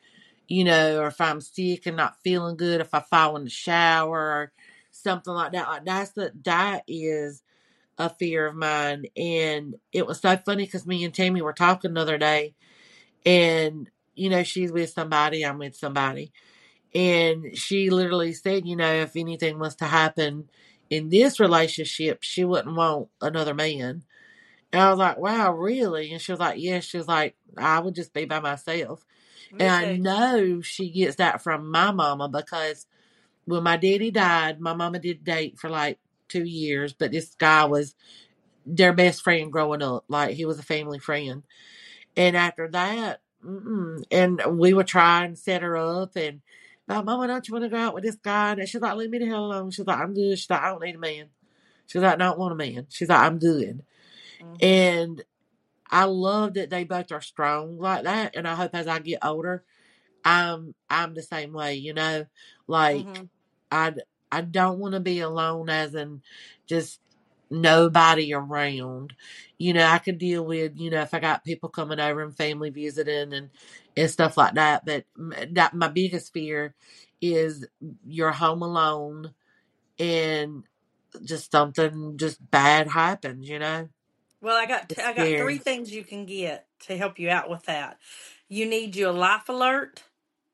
[0.48, 3.50] you know, or if I'm sick and not feeling good, if I fall in the
[3.50, 4.52] shower or
[4.90, 5.68] something like that.
[5.68, 7.42] Like that's the that is
[7.98, 9.04] a fear of mine.
[9.16, 12.54] And it was so funny because me and Tammy were talking the other day
[13.24, 16.32] and you know, she's with somebody, I'm with somebody.
[16.94, 20.50] And she literally said, you know, if anything was to happen
[20.90, 24.02] in this relationship, she wouldn't want another man.
[24.72, 26.12] And I was like, wow, really?
[26.12, 26.84] And she was like, yes.
[26.84, 29.06] She was like, I would just be by myself.
[29.58, 32.86] And I know she gets that from my mama because
[33.46, 37.64] when my daddy died, my mama did date for like two years, but this guy
[37.64, 37.94] was
[38.66, 40.04] their best friend growing up.
[40.08, 41.42] Like he was a family friend.
[42.16, 46.42] And after that, and we would try and set her up and,
[46.90, 48.52] like, Mama, don't you want to go out with this guy?
[48.52, 49.70] And she's like, leave me the hell alone.
[49.70, 50.38] She's like, I'm good.
[50.38, 51.28] She's like, I don't need a man.
[51.86, 52.86] She's like, I don't want a man.
[52.90, 53.84] She's like, I'm good.
[54.40, 55.22] hmm And
[55.90, 58.36] I love that they both are strong like that.
[58.36, 59.64] And I hope as I get older,
[60.24, 62.26] I'm I'm the same way, you know.
[62.66, 63.28] Like hmm
[63.70, 63.94] I
[64.32, 66.22] I don't want to be alone, as in
[66.66, 67.00] just
[67.50, 69.14] nobody around.
[69.58, 72.36] You know, I could deal with you know if I got people coming over and
[72.36, 73.50] family visiting and
[74.00, 74.86] and stuff like that.
[74.86, 75.06] But
[75.54, 76.74] that my biggest fear
[77.22, 77.66] is
[78.06, 79.34] you're home alone
[79.98, 80.64] and
[81.24, 83.48] just something just bad happens.
[83.48, 83.90] You know,
[84.42, 87.50] Well, I got t- I got three things you can get to help you out
[87.50, 87.98] with that.
[88.48, 90.04] You need your life alert.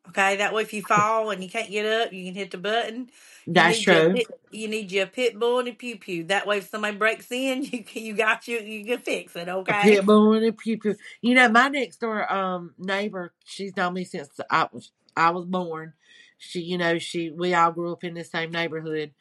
[0.09, 2.59] Okay, that way if you fall and you can't get up, you can hit the
[2.59, 3.11] button.
[3.55, 4.13] You That's need true.
[4.13, 6.25] pit, you need your pit bull and a pew pew.
[6.25, 9.49] That way if somebody breaks in, you can, you got you you can fix it.
[9.69, 9.75] A Okay.
[9.75, 10.97] pit bull and a pew pew.
[11.23, 15.45] You know, my next door um neighbor, she's known me since I was I was
[15.47, 15.95] born.
[16.39, 19.13] She, you know, she we all grew up in the same neighborhood,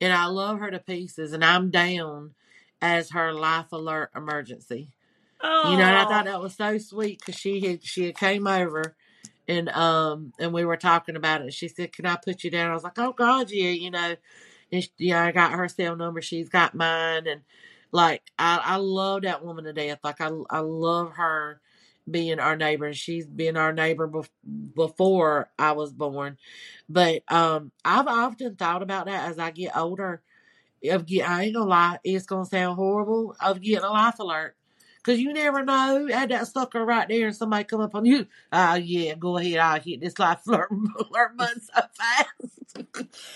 [0.00, 1.32] and I love her to pieces.
[1.32, 2.34] And I'm down
[2.80, 4.90] as her life alert emergency.
[5.42, 5.62] Oh.
[5.62, 8.46] You know, and I thought that was so sweet because she had she had came
[8.46, 8.96] over
[9.52, 11.54] and um and we were talking about it.
[11.54, 14.16] She said, "Can I put you down?" I was like, "Oh God, yeah." You know,
[14.72, 16.22] and she, yeah, I got her cell number.
[16.22, 17.42] She's got mine, and
[17.92, 20.00] like I I love that woman to death.
[20.04, 21.60] Like I I love her
[22.10, 22.86] being our neighbor.
[22.86, 24.28] and She's been our neighbor bef-
[24.74, 26.38] before I was born,
[26.88, 30.22] but um I've often thought about that as I get older.
[30.84, 33.36] Of get, I ain't gonna lie, it's gonna sound horrible.
[33.40, 34.56] Of getting a life alert.
[35.04, 36.08] Cause you never know.
[36.08, 38.26] Had that sucker right there, and somebody come up on you.
[38.52, 39.58] Oh yeah, go ahead.
[39.58, 40.70] I'll hit this life alert,
[41.10, 42.28] alert button so fast.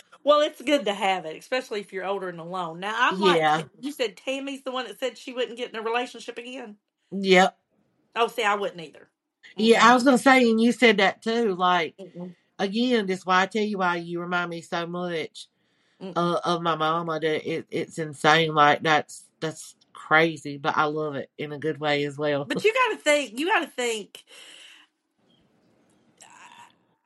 [0.25, 2.81] well, it's good to have it, especially if you're older and alone.
[2.81, 3.57] Now, I'm like Yeah.
[3.57, 6.77] T- you said, Tammy's the one that said she wouldn't get in a relationship again.
[7.13, 7.59] Yep.
[8.17, 9.09] Oh, see, I wouldn't either.
[9.59, 9.95] Yeah, I Mm-mm.
[9.95, 11.55] was gonna say, and you said that too.
[11.55, 12.35] Like Mm-mm.
[12.59, 15.49] again, this why I tell you why you remind me so much
[16.03, 16.17] Mm-mm.
[16.17, 17.21] uh, of my mama.
[17.21, 18.55] That it, it's insane.
[18.55, 22.47] Like that's that's crazy, but I love it in a good way as well.
[22.47, 23.39] But you got to think.
[23.41, 24.25] You got to think.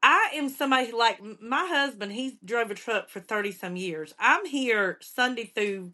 [0.03, 2.12] I am somebody like my husband.
[2.12, 4.14] He drove a truck for thirty some years.
[4.18, 5.93] I'm here Sunday through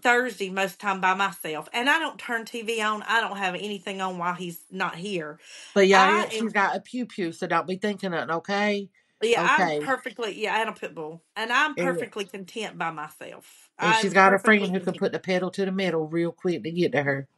[0.00, 3.02] Thursday most time by myself, and I don't turn TV on.
[3.04, 5.38] I don't have anything on while he's not here.
[5.74, 6.52] But yeah, I she's am.
[6.52, 8.30] got a pew pew, so don't be thinking nothing.
[8.36, 8.90] Okay,
[9.22, 10.40] Yeah, I'm perfectly.
[10.42, 13.70] Yeah, I and a pit bull, and I'm And perfectly content by myself.
[13.80, 14.96] and she's I'm got a perfectly friend who can content.
[14.96, 17.28] put the pedal to the metal real quick to get to her.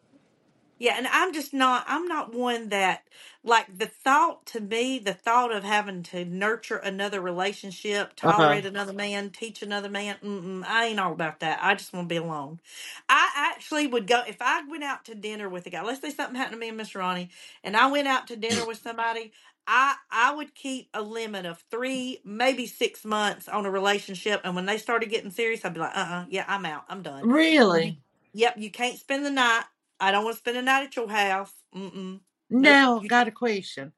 [0.79, 3.05] Yeah, and I'm just not, I'm not one that,
[3.47, 8.63] like, the thought to me, the thought of having to nurture another relationship, Uh huh.
[8.63, 11.61] tolerate another man, teach another man, mm-mm, I ain't all about that.
[11.63, 12.61] I just want to be alone.
[13.09, 16.11] I actually would go, if I went out to dinner with a guy, let's say
[16.11, 17.31] something happened to me and Miss Ronnie,
[17.65, 19.33] and I went out to dinner with somebody,
[19.67, 24.55] I I would keep a limit of three, maybe six months on a relationship, and
[24.55, 27.29] when they started getting serious, I'd be like, uh, uh yeah, I'm out, I'm done.
[27.29, 28.01] Really?
[28.33, 29.65] yep, you can't spend the night.
[30.01, 31.53] I don't want to spend the night at your house.
[31.75, 32.21] Mm-mm.
[32.51, 33.93] Now, you- got a question.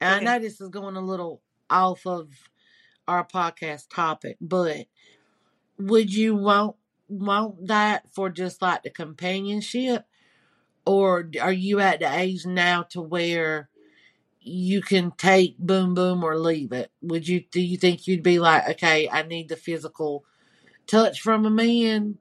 [0.00, 2.28] And Go I know this is going a little off of
[3.06, 4.86] our podcast topic, but
[5.78, 6.76] would you want
[7.08, 10.04] want that for just like the companionship,
[10.86, 13.68] or are you at the age now to where
[14.44, 16.90] you can take boom boom or leave it?
[17.02, 20.24] Would you do you think you'd be like, okay, I need the physical
[20.86, 22.18] touch from a man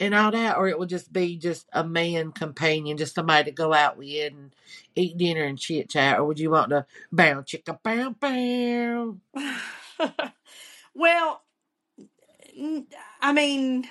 [0.00, 3.54] and all that, or it would just be just a man companion, just somebody to
[3.54, 4.54] go out with and
[4.94, 9.18] eat dinner and chit chat, or would you want to bow chicka bow bow?
[10.94, 11.42] well,
[13.20, 13.88] i mean,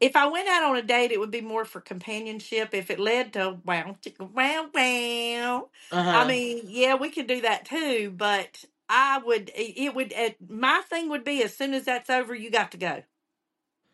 [0.00, 2.70] if I went out on a date, it would be more for companionship.
[2.74, 5.68] If it led to wow, chicka, wow, wow.
[5.90, 6.10] Uh-huh.
[6.10, 10.82] I mean, yeah, we could do that too, but I would, it would, it, my
[10.88, 13.02] thing would be as soon as that's over, you got to go.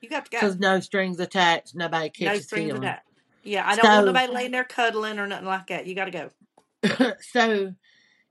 [0.00, 0.38] You got to go.
[0.38, 2.84] because no strings attached, nobody No catches strings feelings.
[2.84, 3.06] attached.
[3.44, 5.86] Yeah, I don't want So- nobody laying there cuddling or nothing like that.
[5.86, 6.30] You got to
[6.82, 7.12] go.
[7.20, 7.74] so,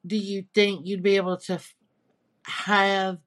[0.05, 1.75] do you think you'd be able to f-
[2.43, 3.17] have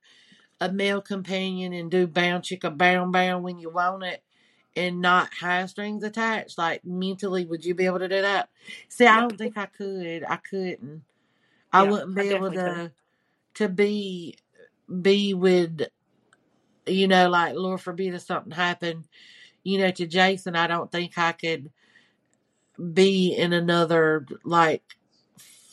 [0.61, 4.22] a male companion and do bound chicka bound bound when you want it
[4.76, 6.58] and not have strings attached?
[6.58, 8.48] Like mentally, would you be able to do that?
[8.88, 10.24] See, I don't think I could.
[10.28, 11.04] I couldn't.
[11.72, 12.92] I Yeah, wouldn't I be able definitely to
[13.54, 14.36] to be
[15.02, 15.82] be with
[16.86, 19.06] you know like Lord forbid if something happened
[19.64, 20.56] you know to Jason.
[20.56, 21.70] I don't think I could
[22.94, 24.82] be in another like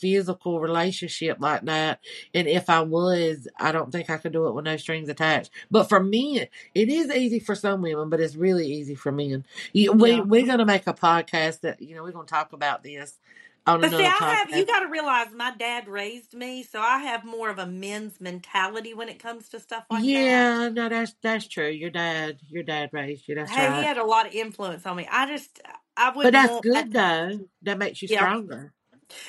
[0.02, 2.00] physical relationship like that.
[2.34, 5.50] And if I was, I don't think I could do it with no strings attached.
[5.70, 9.46] But for men, it is easy for some women, but it's really easy for men.
[9.72, 10.20] We Yeah.
[10.20, 13.20] we're gonna make a podcast that you know we're gonna talk about this
[13.66, 14.20] on But see, I podcast.
[14.38, 17.66] have, you got to realize my dad raised me, so I have more of a
[17.66, 20.08] men's mentality when it comes to stuff like that.
[20.08, 21.68] yeah, no, that's that's true.
[21.68, 23.34] Your dad, your dad raised you.
[23.36, 23.76] That's Hey, right.
[23.78, 25.08] he had a lot of influence on me.
[25.10, 25.60] I just,
[25.96, 27.40] I but wouldn't that's good though.
[27.62, 28.18] That makes you Yeah.
[28.18, 28.72] stronger.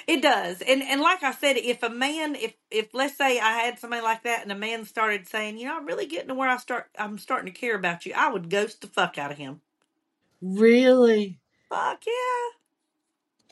[0.07, 3.53] It does, and and like I said, if a man, if if let's say I
[3.53, 6.35] had somebody like that, and a man started saying, you know, I'm really getting to
[6.35, 9.31] where I start, I'm starting to care about you, I would ghost the fuck out
[9.31, 9.61] of him.
[10.41, 11.39] Really?
[11.69, 12.49] Fuck yeah,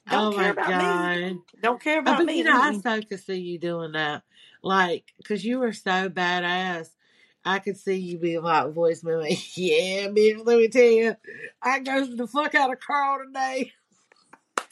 [0.09, 0.75] don't oh care my about god.
[0.75, 1.41] me.
[1.61, 2.33] Don't care Uh, about but me.
[2.33, 2.83] you know, I Mm-mm.
[2.83, 4.23] so could see you doing that,
[4.63, 6.89] like, cause you were so badass.
[7.45, 9.23] I could see you being like voice memo.
[9.55, 10.45] Yeah, bitch.
[10.45, 11.15] Let me tell you,
[11.61, 13.73] I ghosted the fuck out of Carl today.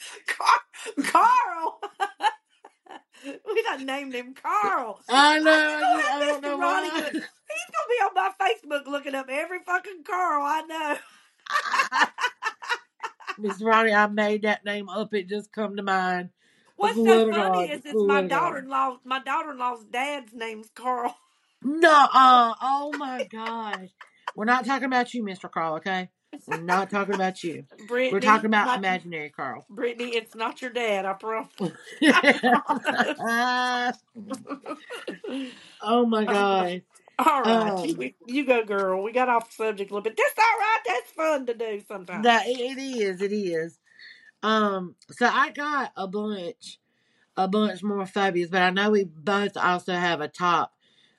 [0.26, 1.80] Car- Carl.
[3.24, 5.00] we done named him Carl.
[5.08, 5.50] I know.
[5.52, 6.42] I I, don't Mr.
[6.42, 7.02] know Ronnie why.
[7.12, 12.08] He's gonna be on my Facebook looking up every fucking Carl I know.
[13.38, 15.14] Miss Ronnie, I made that name up.
[15.14, 16.30] It just come to mind.
[16.76, 18.42] What's so funny is it's my let it on?
[18.42, 18.98] daughter-in-law.
[19.04, 21.14] My daughter-in-law's dad's name's Carl.
[21.62, 23.88] No, uh, oh my gosh.
[24.34, 25.50] We're not talking about you, Mr.
[25.50, 26.08] Carl, okay?
[26.46, 27.64] We're not talking about you.
[27.88, 29.64] Brittany, We're talking about my- imaginary Carl.
[29.68, 31.04] Brittany, it's not your dad.
[31.04, 31.50] I promise.
[35.82, 36.82] oh my god.
[37.18, 39.02] All right, Um, you, you go, girl.
[39.02, 40.16] We got off the subject a little bit.
[40.16, 40.78] That's all right.
[40.86, 42.24] That's fun to do sometimes.
[42.24, 43.78] That it it is, it is.
[44.42, 46.78] Um, so I got a bunch,
[47.36, 50.72] a bunch more phobias, but I know we both also have a top,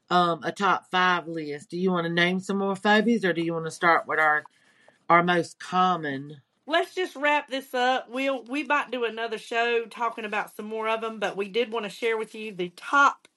[0.10, 1.70] um, a top five list.
[1.70, 4.18] Do you want to name some more phobias, or do you want to start with
[4.20, 4.44] our,
[5.12, 6.42] our most common?
[6.68, 8.10] Let's just wrap this up.
[8.10, 11.72] We'll we might do another show talking about some more of them, but we did
[11.72, 13.28] want to share with you the top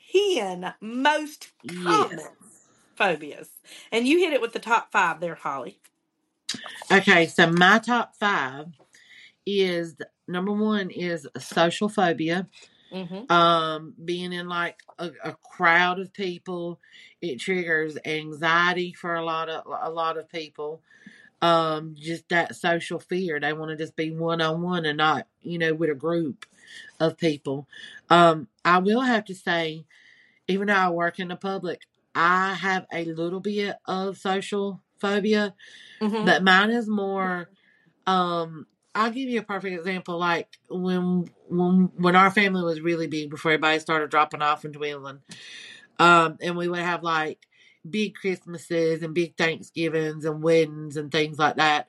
[0.00, 2.28] ten most common Yes.
[2.96, 3.50] phobias,
[3.92, 5.80] and you hit it with the top five there, Holly.
[6.92, 8.66] Okay, so my top five
[9.46, 9.96] is
[10.28, 12.48] number one is social phobia.
[12.92, 13.24] Mm-hmm.
[13.30, 16.80] um being in like a, a crowd of people
[17.22, 20.82] it triggers anxiety for a lot of a lot of people
[21.42, 25.26] um just that social fear they want to just be one on one and not
[25.42, 26.46] you know with a group
[27.00, 27.68] of people
[28.10, 29.84] um i will have to say
[30.48, 31.82] even though i work in the public
[32.14, 35.54] i have a little bit of social phobia
[36.00, 36.26] Mm-hmm.
[36.26, 37.48] but mine is more
[38.06, 40.18] um I'll give you a perfect example.
[40.18, 44.74] Like when when when our family was really big before everybody started dropping off and
[44.74, 45.20] dwindling,
[45.98, 47.38] um, and we would have like
[47.88, 51.88] big Christmases and big Thanksgivings and weddings and things like that.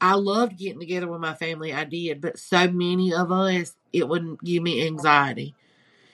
[0.00, 1.72] I loved getting together with my family.
[1.72, 5.54] I did, but so many of us, it wouldn't give me anxiety,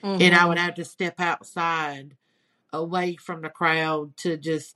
[0.03, 2.15] and I would have to step outside,
[2.71, 4.75] away from the crowd, to just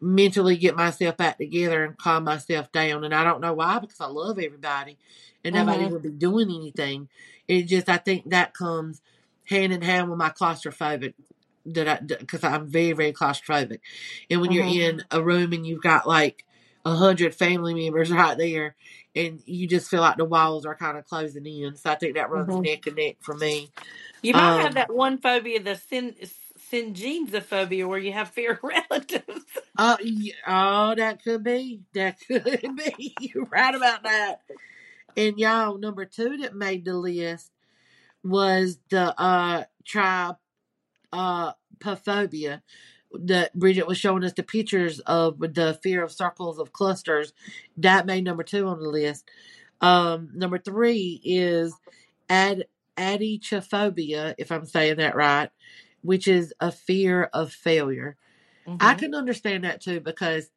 [0.00, 3.04] mentally get myself back together and calm myself down.
[3.04, 4.98] And I don't know why, because I love everybody
[5.44, 5.92] and nobody Mm-hmm.
[5.92, 7.08] would be doing anything.
[7.48, 9.00] It just, I think that comes
[9.44, 11.14] hand in hand with my claustrophobic
[11.66, 13.80] that I, because I'm very, very claustrophobic.
[14.30, 14.90] And when you're Mm-hmm.
[14.90, 16.44] in a room and you've got like
[16.84, 18.76] a hundred family members right there
[19.16, 21.76] and you just feel like the walls are kind of closing in.
[21.76, 22.64] So I think that runs Mm-hmm.
[22.64, 23.72] neck and neck for me.
[24.22, 26.14] You might have Um, that one phobia, the syn
[27.42, 29.44] phobia, where you have fear of relatives.
[29.78, 29.98] Oh,
[30.46, 31.82] oh, that could be.
[31.94, 33.16] That could be.
[33.18, 34.40] You're right about that.
[35.16, 37.50] And y'all, number two that made the list
[38.24, 40.36] was the uh tribe
[41.14, 42.62] uh paphobia
[43.12, 47.32] that Bridget was showing us the pictures of the fear of circles of clusters.
[47.78, 49.30] That made number two on the list.
[49.80, 51.74] Um, number three is
[52.28, 52.66] ad
[52.98, 55.50] atychiphobia, if I'm saying that right,
[56.02, 58.16] which is a fear of failure.
[58.80, 58.98] I Mm-hmm.
[59.00, 60.50] can understand that too because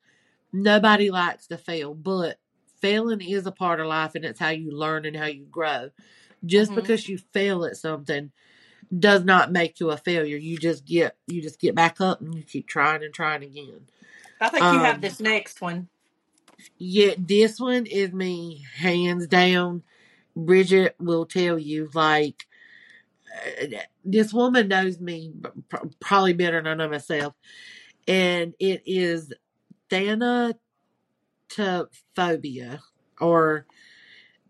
[0.54, 2.40] nobody likes to fail, but
[2.82, 5.92] failing is a part of life and it's how you learn and how you grow.
[6.46, 6.76] Just Mhm.
[6.76, 8.32] because you fail at something
[8.98, 10.38] does not make you a failure.
[10.38, 13.82] You just get you just get back up and you keep trying and trying again.
[14.42, 15.90] I think you have Um this next one.
[16.80, 19.84] yet this one is me hands down.
[20.36, 22.46] Bridget will tell you like
[23.62, 23.68] uh,
[24.06, 25.34] this woman knows me
[26.00, 27.34] probably better than I know myself,
[28.08, 29.34] and it is
[29.90, 30.56] thanatophobia,
[33.22, 33.66] or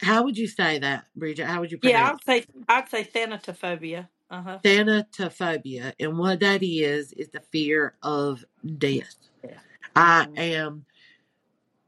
[0.02, 1.46] how would you say that, Bridget?
[1.48, 4.10] How would you Yeah, pronounce I'd say I'd say thanatophobia.
[4.30, 4.59] Uh huh.
[4.63, 5.93] thanatophobia?
[5.99, 8.45] And what that is is the fear of
[8.78, 9.15] death.
[9.43, 9.59] Yeah.
[9.95, 10.36] I Mhm.
[10.36, 10.86] am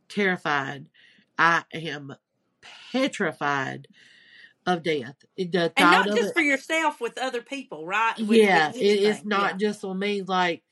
[0.09, 0.87] terrified.
[1.37, 2.15] I am
[2.91, 3.87] petrified
[4.65, 5.15] of death.
[5.37, 8.15] The And not just it for yourself, with other people, right?
[8.27, 9.57] With, yeah it's not Yeah.
[9.57, 10.63] just on me like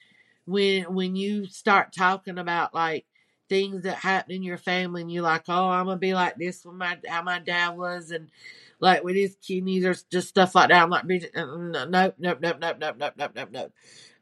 [0.45, 3.05] when when you start talking about like
[3.49, 6.65] things that happen in your family and you're like oh i'm gonna be like this
[6.65, 8.29] when my how my dad was and
[8.79, 11.85] like with his kidneys or just stuff like that i'm like "Bridget, uh, uh, no
[11.85, 13.73] nope nope nope nope nope nope nope nope nope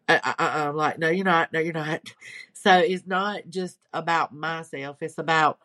[0.10, 2.02] I, I, I- i'm like no you're not no you're not
[2.54, 5.58] so it's not just about myself it's about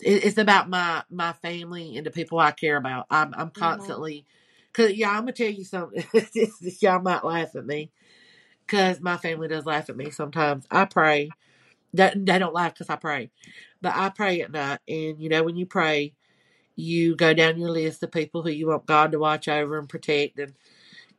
[0.00, 3.06] it's about my my family and the people I care about.
[3.10, 3.90] I'm I'm Mm-hmm.
[3.90, 4.26] constantly,
[4.74, 6.04] cause yeah, I'm gonna tell you something.
[6.80, 7.92] Y'all might laugh at me,
[8.68, 10.66] cause my family does laugh at me sometimes.
[10.70, 11.34] I pray.
[11.94, 13.30] That they don't laugh cause I pray,
[13.82, 14.80] but I pray at night.
[14.88, 16.14] And you know when you pray,
[16.76, 19.88] you go down your list of people who you want God to watch over and
[19.88, 20.54] protect and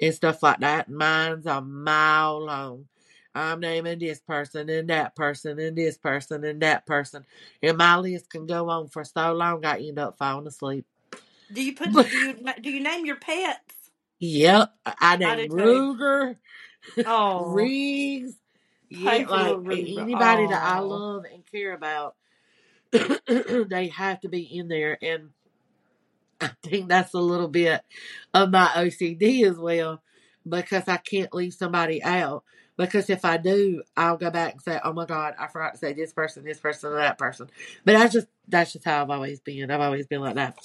[0.01, 0.89] and stuff like that.
[0.89, 2.87] Mine's a mile long.
[3.35, 7.25] I'm naming this person and that person and this person and that person.
[7.63, 10.87] And my list can go on for so long I end up falling asleep.
[11.51, 11.91] Do you put?
[12.09, 13.75] Do you do you name your pets?
[14.19, 14.73] yep.
[14.85, 15.49] I name.
[15.49, 16.37] Ruger,
[17.05, 18.35] Oh, Riggs.
[18.93, 19.89] Yeah, like Ruger.
[19.89, 22.15] anybody that I love and care about,
[22.91, 24.97] they have to be in there.
[25.01, 25.29] And
[26.41, 27.81] I think that's a little bit
[28.33, 30.01] of my OCD as well
[30.47, 32.43] because I can't leave somebody out.
[32.75, 35.77] Because if I do, I'll go back and say, "Oh my God, I forgot to
[35.77, 37.47] say this person, this person, and that person."
[37.85, 39.69] But that's just that's just how I've always been.
[39.69, 40.57] I've always been like that.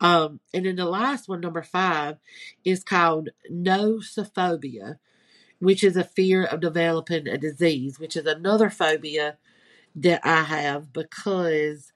[0.00, 2.16] Um, and then the last one, number five,
[2.64, 4.96] is called nosophobia,
[5.64, 9.38] which is a fear of developing a disease, which is another phobia
[9.96, 11.92] that I have because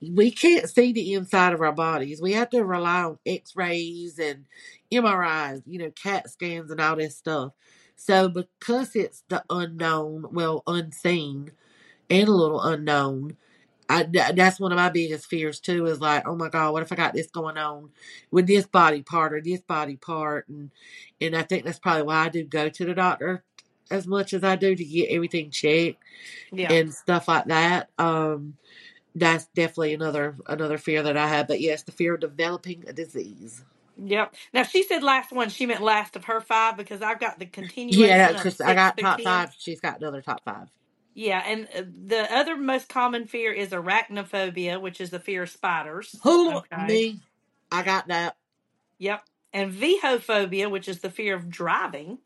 [0.00, 2.22] we can't see the inside of our bodies.
[2.22, 4.46] We have to rely on x rays and
[4.92, 7.52] MRIs, you know, CAT scans and all this stuff.
[7.96, 11.52] So, because it's the unknown, well, unseen
[12.10, 13.36] and a little unknown,
[13.88, 16.82] I, th- that's one of my biggest fears too is like, oh my God, what
[16.82, 17.90] if I got this going on
[18.30, 20.48] with this body part or this body part?
[20.48, 20.70] And,
[21.20, 23.44] and I think that's probably why I do go to the doctor
[23.90, 26.02] as much as I do to get everything checked
[26.52, 26.72] Yeah.
[26.72, 27.90] and stuff like that.
[27.98, 28.54] Um,
[29.14, 31.46] that's definitely another another fear that I have.
[31.48, 33.64] But yes, the fear of developing a disease.
[34.02, 34.34] Yep.
[34.54, 35.50] Now she said last one.
[35.50, 37.94] She meant last of her five because I've got the continued.
[37.94, 39.54] Yeah, because I got top five.
[39.58, 40.68] She's got another top five.
[41.14, 45.50] Yeah, and uh, the other most common fear is arachnophobia, which is the fear of
[45.50, 46.22] spiders.
[46.22, 46.76] Who Okay.
[46.76, 47.20] me?
[47.70, 48.36] I got that.
[48.98, 49.24] Yep.
[49.52, 52.18] And vehophobia, which is the fear of driving.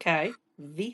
[0.00, 0.38] Okay.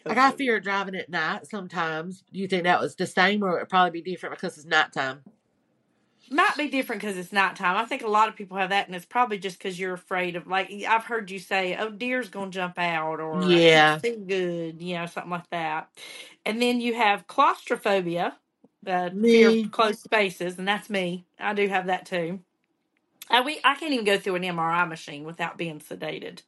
[0.09, 0.39] I got Vehophobia.
[0.39, 2.25] fear of driving at night sometimes.
[2.33, 5.23] Do you think that was the same or it'd probably be different because it's nighttime?
[6.31, 7.77] Might be different because it's nighttime.
[7.77, 10.37] I think a lot of people have that, and it's probably just because you're afraid
[10.37, 14.01] of, like, I've heard you say, oh, deer's going to jump out, or I Yeah.
[14.05, 15.89] see good, you know, something like that.
[16.47, 18.37] And then you have claustrophobia,
[18.87, 19.65] uh, fear Me.
[19.65, 21.27] of closed spaces, and that's me.
[21.39, 22.41] I do have that too.
[23.31, 26.43] I, we, I can't even go through an MRI machine without being sedated.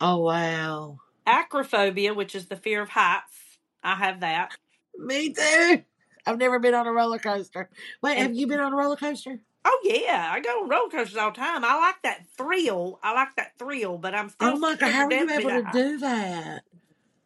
[0.00, 0.98] Oh wow.
[1.26, 3.34] Acrophobia, which is the fear of heights.
[3.82, 4.52] I have that.
[4.98, 5.84] Me too.
[6.26, 7.70] I've never been on a roller coaster.
[8.02, 9.40] Wait, have you been on a roller coaster?
[9.64, 11.64] Oh yeah, I go on roller coasters all the time.
[11.64, 12.98] I like that thrill.
[13.02, 14.48] I like that thrill, but I'm oh, still.
[14.54, 16.62] Oh my god, how are you able to do that?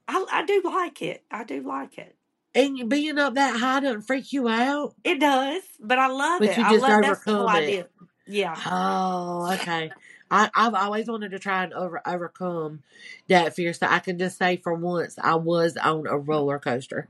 [0.09, 1.24] I, I do like it.
[1.30, 2.16] I do like it.
[2.55, 4.94] And being up that high doesn't freak you out?
[5.05, 6.59] It does, but I love But it.
[6.59, 7.68] you I just love that's the overcome whole it.
[7.68, 7.86] idea.
[8.26, 8.57] Yeah.
[8.66, 9.92] Oh, okay.
[10.30, 12.82] I, I've always wanted to try and over overcome
[13.28, 13.72] that fear.
[13.72, 17.09] So I can just say for once I was on a roller coaster.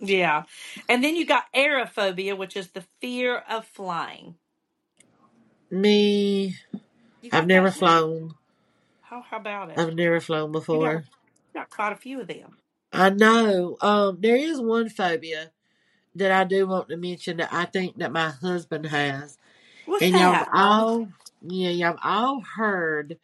[0.00, 0.44] Yeah.
[0.88, 4.36] And then you got aerophobia, which is the fear of flying.
[5.70, 6.54] Me,
[7.20, 8.34] You I've never that flown.
[9.02, 9.78] How, how about it?
[9.78, 10.94] I've never flown You got, before.
[11.54, 12.56] you got quite a few of them.
[12.92, 13.76] I know.
[13.80, 15.50] Um, there is one phobia
[16.14, 19.36] that I do want to mention that I think that my husband has.
[19.84, 20.48] What's And y'all that?
[20.52, 21.08] all,
[21.42, 23.18] yeah, y'all all heard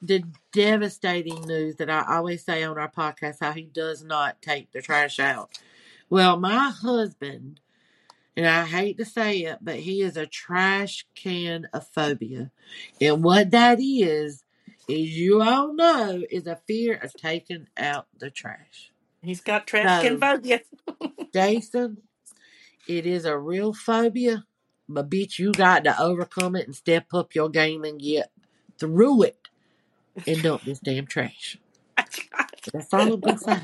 [0.00, 4.70] the devastating news that I always say on our podcast how he does not take
[4.72, 5.50] the trash out.
[6.10, 7.60] Well, my husband,
[8.36, 12.50] and I hate to say it, but he is a trash can of phobia.
[13.00, 14.44] And what that is,
[14.88, 18.90] is you all know, is a fear of taking out the trash.
[19.22, 20.60] He's got trash can phobia.
[21.32, 21.98] Jason,
[22.86, 24.44] it is a real phobia,
[24.88, 28.30] but bitch, you got to overcome it and step up your game and get
[28.78, 29.48] through it
[30.26, 31.58] and dump this damn trash.
[32.72, 33.60] That's all I'm gonna say.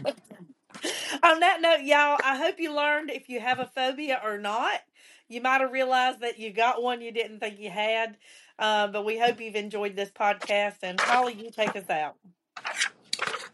[1.23, 4.81] On that note, y'all, I hope you learned if you have a phobia or not.
[5.29, 8.17] You might have realized that you got one you didn't think you had.
[8.59, 10.77] Uh, but we hope you've enjoyed this podcast.
[10.83, 12.17] And Holly, you take us out.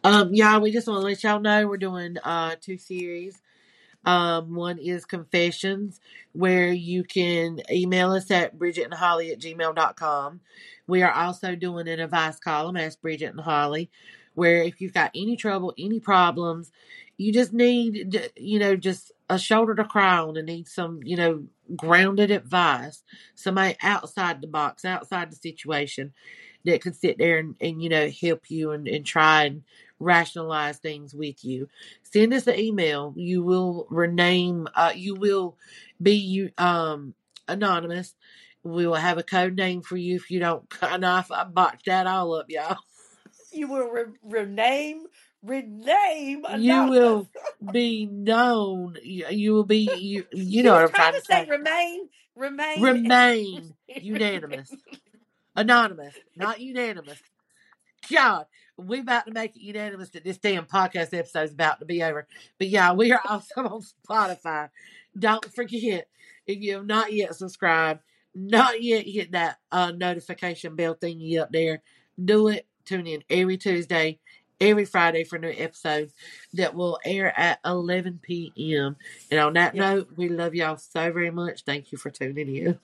[0.02, 3.40] Um, y'all, we just want to let y'all know we're doing uh two series.
[4.04, 6.00] Um, one is confessions,
[6.32, 10.40] where you can email us at Bridget and Holly at gmail.com.
[10.86, 13.90] We are also doing an advice column, Ask Bridget and Holly,
[14.34, 16.72] where if you've got any trouble, any problems,
[17.20, 21.18] you just need, you know, just a shoulder to cry on and need some, you
[21.18, 21.44] know,
[21.76, 23.02] grounded advice,
[23.34, 26.14] somebody outside the box, outside the situation
[26.64, 29.64] that could sit there and, and you know, help you and, and try and
[29.98, 31.68] rationalize things with you.
[32.04, 33.12] Send us an email.
[33.14, 35.58] You will rename, uh, you will
[36.00, 37.12] be um
[37.46, 38.14] anonymous.
[38.62, 40.64] We will have a code name for you if you don't.
[40.82, 42.78] I know I botched that all up, y'all.
[43.52, 45.04] You will re- rename,
[45.43, 47.28] rename You will
[47.72, 48.97] be known.
[49.03, 50.26] You, you will be you.
[50.32, 51.47] You know what I'm trying to say.
[51.49, 52.82] remain, remain.
[52.82, 54.74] Remain unanimous,
[55.57, 57.18] anonymous, not unanimous.
[58.11, 61.86] God, we about to make it unanimous that this damn podcast episode is about to
[61.86, 62.26] be over.
[62.59, 64.70] But yeah, we are also on Spotify.
[65.18, 66.09] Don't forget,
[66.47, 68.01] if you have not yet subscribed,
[68.34, 71.82] not yet hit that uh, notification bell thingy up there,
[72.22, 72.66] do it.
[72.86, 74.18] Tune in every Tuesday,
[74.61, 76.12] every Friday for new episodes
[76.54, 78.96] that will air at 11 p.m.
[79.30, 79.94] And on that Yeah.
[79.94, 81.64] note, we love y'all so very much.
[81.64, 82.78] Thank you for tuning in.